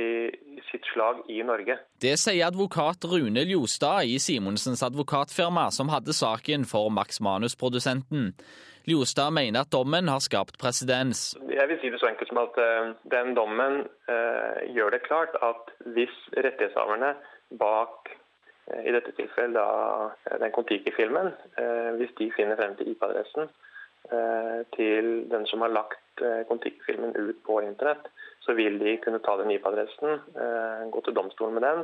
sitt 0.71 0.88
slag 0.95 1.21
i 1.28 1.42
Norge. 1.45 1.76
Det 2.00 2.16
sier 2.21 2.49
advokat 2.49 3.04
Rune 3.04 3.45
Ljostad 3.45 4.09
i 4.09 4.16
Simonsens 4.16 4.85
advokatfirma, 4.87 5.69
som 5.76 5.92
hadde 5.92 6.16
saken 6.16 6.64
for 6.64 6.88
Max 6.88 7.21
Manus-produsenten. 7.21 8.33
Ljostad 8.88 9.32
mener 9.37 9.60
at 9.60 9.72
dommen 9.72 10.08
har 10.08 10.22
skapt 10.25 10.58
presedens. 10.60 11.34
Jeg 11.50 11.68
vil 11.68 11.80
si 11.82 11.90
det 11.92 12.00
så 12.00 12.08
enkelt 12.08 12.30
som 12.30 12.40
at 12.42 12.56
uh, 12.56 12.92
den 13.12 13.34
dommen 13.37 13.82
uh, 14.08 14.58
gjør 14.75 14.94
det 14.96 15.04
klart 15.04 15.37
at 15.44 15.72
hvis 15.94 16.14
rettighetshaverne 16.37 17.14
bak 17.60 18.12
uh, 18.12 18.80
i 18.80 18.94
dette 18.96 19.12
tilfellet 19.18 19.58
da, 19.58 20.37
den 20.40 20.54
Kon-Tiki-filmen, 20.54 21.32
hvis 21.99 22.12
de 22.18 22.30
finner 22.37 22.56
frem 22.60 22.76
til 22.78 22.92
IP-adressen 22.92 23.50
til 24.75 25.08
den 25.28 25.42
som 25.46 25.60
har 25.60 25.72
lagt 25.75 26.22
Kon-Tiki-filmen 26.49 27.12
ut 27.18 27.40
på 27.46 27.58
internett, 27.60 28.06
så 28.40 28.54
vil 28.56 28.78
de 28.80 28.94
kunne 29.02 29.20
ta 29.26 29.34
den 29.37 29.50
IP-adressen, 29.52 30.22
gå 30.94 31.02
til 31.04 31.16
domstolen 31.18 31.58
med 31.58 31.66
den 31.66 31.82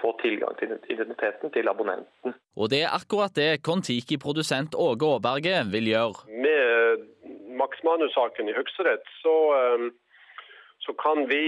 få 0.00 0.12
tilgang 0.22 0.56
til 0.58 0.74
identiteten 0.94 1.52
til 1.54 1.68
abonnenten. 1.68 2.34
Og 2.56 2.70
det 2.72 2.82
er 2.84 2.94
akkurat 2.94 3.34
det 3.36 3.62
Kon-Tiki-produsent 3.66 4.76
Åge 4.76 5.08
Aaberge 5.14 5.62
vil 5.72 5.90
gjøre. 5.92 6.26
Med 6.46 7.06
Max 7.60 7.82
Manus-saken 7.86 8.50
i 8.50 8.56
Høyesterett 8.56 9.06
så, 9.22 9.36
så, 10.84 10.94
kan 11.02 11.26
vi 11.32 11.42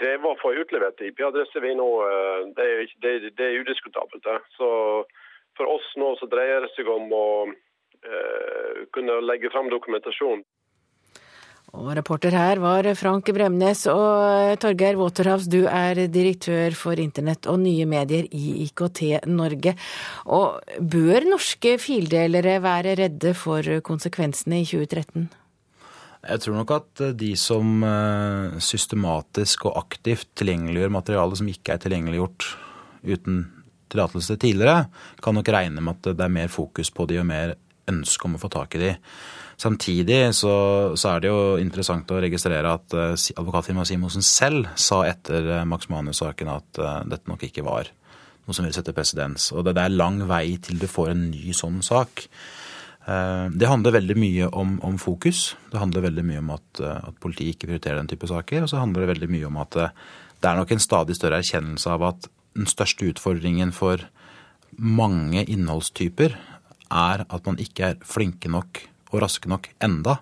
kreve 0.00 0.32
å 0.32 0.38
få 0.42 0.54
utlevert 0.62 1.00
IP-adresse. 1.04 1.62
Det, 1.62 2.68
det, 3.04 3.14
det, 3.38 3.46
er 3.46 3.62
udiskutabelt. 3.62 4.28
Så 4.58 4.68
for 5.58 5.74
oss 5.78 5.88
nå 6.00 6.14
så 6.20 6.30
dreier 6.30 6.66
det 6.66 6.72
seg 6.76 6.90
om 6.90 7.10
å 7.14 7.26
kunne 8.94 9.20
legge 9.26 9.50
fram 9.54 9.70
dokumentasjon. 9.72 10.44
Og 11.76 11.90
reporter 11.98 12.32
her 12.32 12.60
var 12.62 12.86
Frank 12.96 13.28
Bremnes 13.36 13.82
og 13.92 14.54
Torgeir 14.62 14.96
Waterhouse, 14.96 15.50
du 15.52 15.66
er 15.68 16.06
direktør 16.08 16.72
for 16.76 16.96
internett 16.96 17.44
og 17.50 17.60
nye 17.60 17.84
medier 17.88 18.24
i 18.32 18.62
IKT 18.64 19.02
Norge. 19.28 19.74
Og 20.32 20.62
bør 20.80 21.28
norske 21.28 21.74
fildelere 21.82 22.56
være 22.64 22.96
redde 23.02 23.34
for 23.36 23.68
konsekvensene 23.84 24.62
i 24.62 24.66
2013? 24.70 25.28
Jeg 26.28 26.42
tror 26.42 26.56
nok 26.56 26.72
at 26.74 27.04
de 27.20 27.30
som 27.38 27.84
systematisk 28.64 29.68
og 29.68 29.78
aktivt 29.84 30.32
tilgjengeliggjør 30.40 30.96
materiale 30.96 31.38
som 31.38 31.52
ikke 31.52 31.76
er 31.76 31.84
tilgjengeliggjort 31.84 32.48
uten 33.06 33.44
tillatelse 33.92 34.36
tidligere, 34.40 34.88
kan 35.22 35.36
nok 35.36 35.48
regne 35.52 35.84
med 35.84 36.00
at 36.00 36.16
det 36.16 36.24
er 36.24 36.32
mer 36.32 36.50
fokus 36.52 36.90
på 36.92 37.06
de 37.08 37.20
og 37.20 37.28
mer 37.28 37.54
ønske 37.90 38.28
om 38.28 38.36
å 38.36 38.42
få 38.42 38.50
tak 38.52 38.76
i 38.76 38.82
de. 38.82 38.94
Samtidig 39.58 40.20
så, 40.38 40.54
så, 40.94 41.10
er 41.10 41.22
det 41.22 41.30
jo 41.32 41.40
interessant 41.58 42.10
å 42.14 42.20
registrere 42.22 42.76
at 42.78 42.94
uh, 42.94 43.10
advokatfirmaet 43.16 43.90
Simonsen 43.90 44.22
selv 44.22 44.68
sa 44.78 45.00
etter 45.08 45.48
uh, 45.50 45.64
Max 45.66 45.90
Manus-saken 45.90 46.52
at 46.52 46.78
uh, 46.78 47.00
dette 47.10 47.26
nok 47.26 47.42
ikke 47.48 47.66
var 47.66 47.90
noe 48.46 48.54
som 48.54 48.68
vil 48.68 48.76
sette 48.76 48.94
presedens. 48.94 49.50
Og 49.50 49.66
det, 49.66 49.74
er 49.74 49.90
lang 49.90 50.22
vei 50.30 50.60
til 50.62 50.78
du 50.78 50.86
får 50.86 51.10
en 51.10 51.26
ny 51.32 51.50
sånn 51.56 51.82
sak. 51.84 52.28
Det 53.08 53.68
handler 53.68 53.94
veldig 53.96 54.14
mye 54.20 54.46
om, 54.56 54.74
om, 54.84 54.96
fokus. 55.00 55.54
Det 55.72 55.80
handler 55.80 56.06
veldig 56.06 56.24
mye 56.28 56.40
om 56.42 56.50
at, 56.52 56.80
at 56.84 57.20
politiet 57.20 57.54
ikke 57.54 57.70
prioriterer 57.70 58.00
den 58.00 58.08
type 58.08 58.28
saker. 58.28 58.64
Og 58.64 58.72
så 58.72 58.80
handler 58.80 59.04
det 59.04 59.10
veldig 59.14 59.28
mye 59.32 59.48
om 59.48 59.60
at 59.60 59.76
det 59.76 60.48
er 60.48 60.56
nok 60.56 60.72
en 60.72 60.80
stadig 60.80 61.16
større 61.16 61.40
erkjennelse 61.40 61.92
av 61.92 62.04
at 62.08 62.28
den 62.56 62.68
største 62.68 63.08
utfordringen 63.08 63.72
for 63.76 64.04
mange 64.76 65.44
innholdstyper 65.44 66.36
er 66.90 67.24
at 67.28 67.48
man 67.48 67.58
ikke 67.62 67.92
er 67.92 67.98
flinke 68.06 68.50
nok 68.52 68.82
og 69.12 69.22
raske 69.24 69.50
nok 69.50 69.70
enda 69.84 70.18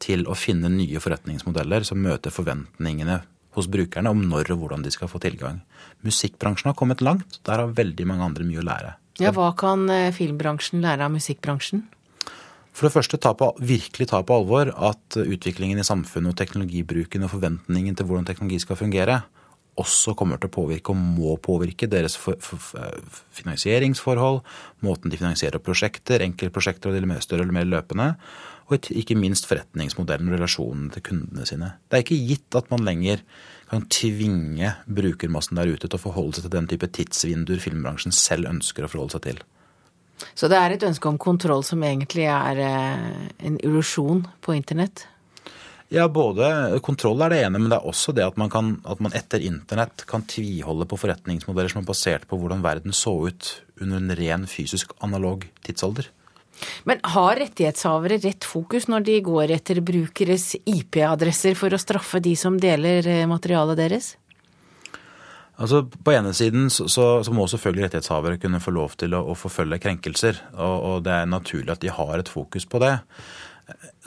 til 0.00 0.24
å 0.30 0.36
finne 0.38 0.70
nye 0.72 1.00
forretningsmodeller 1.02 1.84
som 1.86 2.00
møter 2.00 2.32
forventningene 2.32 3.20
hos 3.56 3.66
brukerne 3.70 4.12
om 4.12 4.22
når 4.30 4.52
og 4.54 4.62
hvordan 4.62 4.84
de 4.84 4.92
skal 4.94 5.10
få 5.10 5.20
tilgang. 5.22 5.60
Musikkbransjen 6.06 6.70
har 6.70 6.78
kommet 6.78 7.02
langt. 7.04 7.40
Der 7.44 7.60
har 7.60 7.74
veldig 7.74 8.06
mange 8.08 8.28
andre 8.28 8.46
mye 8.46 8.62
å 8.62 8.66
lære. 8.66 8.94
Ja, 9.20 9.34
Hva 9.36 9.50
kan 9.58 9.90
filmbransjen 10.16 10.80
lære 10.80 11.04
av 11.04 11.12
musikkbransjen? 11.12 11.82
For 12.70 12.86
det 12.86 12.94
første 12.94 13.18
ta 13.20 13.34
på, 13.36 13.50
virkelig 13.58 14.06
ta 14.12 14.22
på 14.24 14.36
alvor 14.38 14.70
at 14.70 15.18
utviklingen 15.18 15.82
i 15.82 15.86
samfunnet 15.86 16.32
og 16.32 16.38
teknologibruken 16.38 17.26
og 17.26 17.34
forventningen 17.34 17.98
til 17.98 18.06
hvordan 18.06 18.28
teknologi 18.28 18.60
skal 18.62 18.78
fungere, 18.78 19.18
også 19.80 20.14
kommer 20.18 20.40
til 20.40 20.50
å 20.50 20.54
påvirke 20.54 20.92
og 20.92 21.00
må 21.00 21.34
påvirke 21.42 21.88
deres 21.90 22.16
for, 22.20 22.38
for, 22.44 22.60
for, 22.62 23.02
finansieringsforhold, 23.36 24.40
måten 24.86 25.12
de 25.12 25.20
finansierer 25.20 25.62
prosjekter, 25.64 26.24
enkeltprosjekter 26.26 26.90
og 26.90 26.98
de 26.98 27.10
mer 27.10 27.24
større 27.24 27.46
eller 27.46 27.56
mer 27.56 27.68
løpende, 27.68 28.12
og 28.70 28.90
ikke 28.94 29.18
minst 29.18 29.48
forretningsmodellen 29.50 30.30
og 30.30 30.36
relasjonen 30.36 30.90
til 30.94 31.04
kundene 31.08 31.46
sine. 31.48 31.72
Det 31.90 31.98
er 31.98 32.04
ikke 32.04 32.20
gitt 32.28 32.58
at 32.58 32.68
man 32.70 32.84
lenger 32.86 33.24
kan 33.70 33.86
tvinge 33.90 34.74
brukermassen 34.86 35.58
der 35.58 35.70
ute 35.70 35.88
til 35.88 35.98
å 35.98 36.02
forholde 36.02 36.38
seg 36.38 36.46
til 36.46 36.54
den 36.54 36.68
type 36.70 36.90
tidsvinduer 36.94 37.62
filmbransjen 37.62 38.14
selv 38.14 38.50
ønsker 38.50 38.86
å 38.86 38.90
forholde 38.92 39.16
seg 39.16 39.26
til. 39.26 39.42
Så 40.36 40.50
det 40.52 40.58
er 40.58 40.74
et 40.74 40.84
ønske 40.84 41.08
om 41.08 41.18
kontroll 41.20 41.64
som 41.66 41.82
egentlig 41.86 42.26
er 42.28 42.60
en 42.60 43.56
illusjon 43.58 44.26
på 44.44 44.54
internett? 44.56 45.06
Ja, 45.90 46.04
både 46.06 46.78
kontroll 46.86 47.18
er 47.24 47.32
det 47.32 47.40
ene, 47.42 47.58
men 47.58 47.66
det 47.72 47.80
er 47.80 47.86
også 47.90 48.12
det 48.14 48.22
at 48.22 48.36
man, 48.38 48.50
kan, 48.52 48.76
at 48.86 49.00
man 49.02 49.14
etter 49.16 49.42
internett 49.42 50.04
kan 50.06 50.22
tviholde 50.22 50.86
på 50.86 50.98
forretningsmodeller 51.02 51.72
som 51.72 51.82
er 51.82 51.88
basert 51.88 52.28
på 52.30 52.38
hvordan 52.38 52.62
verden 52.62 52.94
så 52.94 53.16
ut 53.26 53.56
under 53.82 53.98
en 53.98 54.14
ren 54.14 54.46
fysisk 54.46 54.94
analog 55.02 55.48
tidsalder. 55.66 56.06
Men 56.86 57.02
har 57.14 57.40
rettighetshavere 57.40 58.20
rett 58.22 58.46
fokus 58.46 58.86
når 58.92 59.08
de 59.08 59.18
går 59.24 59.56
etter 59.56 59.80
brukeres 59.82 60.52
IP-adresser 60.62 61.58
for 61.58 61.74
å 61.74 61.82
straffe 61.82 62.22
de 62.22 62.36
som 62.38 62.60
deler 62.60 63.10
materialet 63.26 63.80
deres? 63.80 64.14
Altså, 65.60 65.82
På 65.84 66.14
ene 66.14 66.32
siden 66.36 66.70
så, 66.72 66.86
så, 66.88 67.34
må 67.34 67.44
selvfølgelig 67.50 67.88
rettighetshavere 67.88 68.40
kunne 68.40 68.62
få 68.62 68.72
lov 68.72 68.94
til 69.00 69.16
å, 69.16 69.24
å 69.32 69.36
forfølge 69.36 69.80
krenkelser. 69.82 70.38
Og, 70.54 70.76
og 70.90 71.02
det 71.04 71.18
er 71.18 71.28
naturlig 71.28 71.74
at 71.74 71.82
de 71.82 71.92
har 71.92 72.20
et 72.20 72.30
fokus 72.30 72.64
på 72.64 72.80
det. 72.80 72.94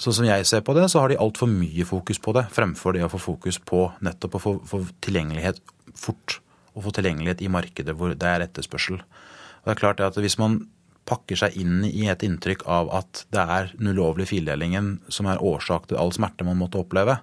Sånn 0.02 0.16
som 0.20 0.28
jeg 0.28 0.46
ser 0.50 0.64
på 0.66 0.76
det, 0.78 0.88
så 0.92 1.04
har 1.04 1.12
de 1.12 1.20
altfor 1.22 1.50
mye 1.52 1.86
fokus 1.88 2.20
på 2.24 2.34
det, 2.38 2.48
fremfor 2.54 2.96
det 2.96 3.06
å 3.06 3.12
få 3.12 3.22
fokus 3.22 3.60
på 3.64 3.86
nettopp 4.06 4.38
å 4.40 4.42
få, 4.42 4.54
få 4.68 4.82
tilgjengelighet 5.06 5.62
fort. 5.98 6.40
Og 6.74 6.88
få 6.88 6.94
tilgjengelighet 6.98 7.44
i 7.46 7.52
markedet 7.54 7.94
hvor 7.98 8.16
det 8.18 8.30
er 8.30 8.48
etterspørsel. 8.48 8.98
Og 8.98 9.70
det 9.70 9.76
er 9.76 9.80
klart 9.80 10.02
at 10.04 10.18
Hvis 10.18 10.40
man 10.42 10.64
pakker 11.06 11.38
seg 11.38 11.58
inn 11.60 11.84
i 11.86 12.08
et 12.08 12.24
inntrykk 12.24 12.64
av 12.72 12.90
at 12.96 13.26
det 13.36 13.44
er 13.44 13.72
den 13.76 13.92
ulovlige 13.92 14.32
fildelingen 14.32 14.98
som 15.12 15.28
er 15.28 15.42
årsak 15.44 15.90
til 15.90 16.00
all 16.00 16.14
smerte 16.16 16.48
man 16.48 16.60
måtte 16.62 16.80
oppleve, 16.80 17.18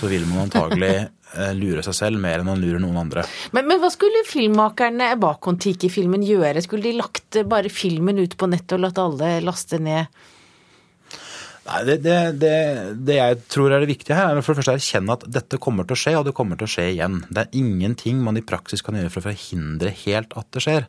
så 0.00 0.08
vil 0.08 0.24
man 0.30 0.46
antagelig 0.46 0.92
eh, 0.94 1.52
lure 1.58 1.82
seg 1.84 1.96
selv 1.98 2.22
mer 2.22 2.40
enn 2.40 2.48
man 2.48 2.60
lurer 2.62 2.80
noen 2.82 3.00
andre. 3.02 3.24
Men, 3.52 3.66
men 3.68 3.82
hva 3.82 3.90
skulle 3.92 4.24
filmmakerne 4.28 5.10
bak 5.20 5.42
Kon-Tiki-filmen 5.44 6.24
gjøre? 6.26 6.62
Skulle 6.64 6.86
de 6.86 7.00
lagt 7.00 7.40
bare 7.50 7.72
filmen 7.72 8.20
ut 8.22 8.36
på 8.38 8.48
nettet 8.50 8.78
og 8.78 8.86
latt 8.86 9.02
alle 9.02 9.34
laste 9.44 9.80
ned? 9.82 10.22
Nei, 11.62 11.80
det, 11.86 11.96
det, 12.02 12.14
det, 12.42 12.54
det, 13.06 13.16
jeg 13.20 13.40
tror 13.52 13.70
er 13.70 13.84
det 13.84 13.92
viktige 13.92 14.16
her, 14.18 14.34
er 14.34 14.42
for 14.42 14.50
det 14.56 14.62
første 14.62 14.74
å 14.74 14.80
erkjenne 14.80 15.14
at 15.14 15.26
dette 15.30 15.60
kommer 15.62 15.86
til 15.86 15.94
å 15.94 16.00
skje, 16.00 16.14
og 16.18 16.24
det 16.26 16.34
kommer 16.34 16.58
til 16.58 16.66
å 16.66 16.72
skje 16.72 16.88
igjen. 16.96 17.20
Det 17.30 17.44
er 17.44 17.58
ingenting 17.60 18.18
man 18.24 18.38
i 18.40 18.42
praksis 18.46 18.82
kan 18.82 18.98
gjøre 18.98 19.12
for 19.14 19.22
å 19.22 19.28
forhindre 19.30 19.92
helt 20.02 20.34
at 20.38 20.48
det 20.54 20.64
skjer. 20.64 20.88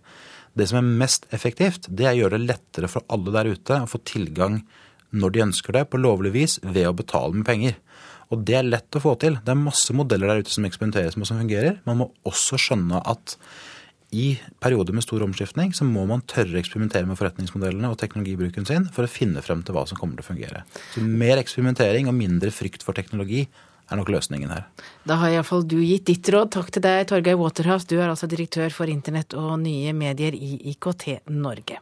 Det 0.57 0.65
som 0.69 0.79
er 0.79 0.95
mest 1.03 1.27
effektivt, 1.33 1.85
det 1.89 2.07
er 2.07 2.15
å 2.15 2.23
gjøre 2.23 2.39
det 2.39 2.49
lettere 2.49 2.89
for 2.89 3.05
alle 3.13 3.35
der 3.35 3.51
ute 3.53 3.83
å 3.83 3.89
få 3.89 4.01
tilgang 4.05 4.63
når 5.13 5.33
de 5.33 5.43
ønsker 5.45 5.77
det, 5.77 5.85
på 5.91 6.01
lovlig 6.01 6.33
vis, 6.33 6.57
ved 6.65 6.89
å 6.89 6.95
betale 6.97 7.37
med 7.37 7.45
penger. 7.45 7.77
Og 8.33 8.41
det 8.47 8.57
er 8.57 8.65
lett 8.65 8.97
å 8.97 9.01
få 9.03 9.13
til. 9.21 9.37
Det 9.45 9.53
er 9.53 9.59
masse 9.61 9.93
modeller 9.93 10.31
der 10.31 10.41
ute 10.41 10.53
som 10.53 10.65
eksperimenteres 10.65 11.17
med 11.17 11.27
og 11.27 11.29
som 11.29 11.41
fungerer. 11.43 11.77
Man 11.85 12.01
må 12.01 12.09
også 12.25 12.57
skjønne 12.57 13.01
at 13.13 13.37
i 14.13 14.37
perioder 14.61 14.93
med 14.93 15.05
stor 15.05 15.25
omskiftning 15.25 15.73
så 15.73 15.87
må 15.87 16.05
man 16.09 16.23
tørre 16.29 16.55
å 16.55 16.61
eksperimentere 16.61 17.09
med 17.09 17.17
forretningsmodellene 17.19 17.89
og 17.89 17.97
teknologibruken 18.01 18.67
sin 18.69 18.85
for 18.93 19.07
å 19.07 19.11
finne 19.11 19.41
frem 19.45 19.63
til 19.65 19.75
hva 19.75 19.87
som 19.89 19.99
kommer 19.99 20.19
til 20.19 20.25
å 20.25 20.29
fungere. 20.31 20.63
Så 20.93 21.03
mer 21.03 21.41
eksperimentering 21.41 22.09
og 22.11 22.17
mindre 22.17 22.53
frykt 22.53 22.85
for 22.85 22.97
teknologi 22.97 23.47
er 23.89 23.99
nok 23.99 24.11
løsningen 24.13 24.51
her. 24.53 24.67
Da 25.07 25.17
har 25.21 25.33
iallfall 25.33 25.65
du 25.67 25.79
gitt 25.81 26.07
ditt 26.09 26.29
råd. 26.31 26.53
Takk 26.55 26.71
til 26.73 26.85
deg, 26.85 27.07
Torgeir 27.09 27.39
Waterhouse. 27.39 27.89
Du 27.89 27.97
er 27.99 28.09
altså 28.09 28.29
direktør 28.31 28.71
for 28.73 28.91
internett 28.91 29.35
og 29.37 29.57
nye 29.63 29.93
medier 29.97 30.37
i 30.37 30.55
IKT 30.73 31.25
Norge. 31.33 31.81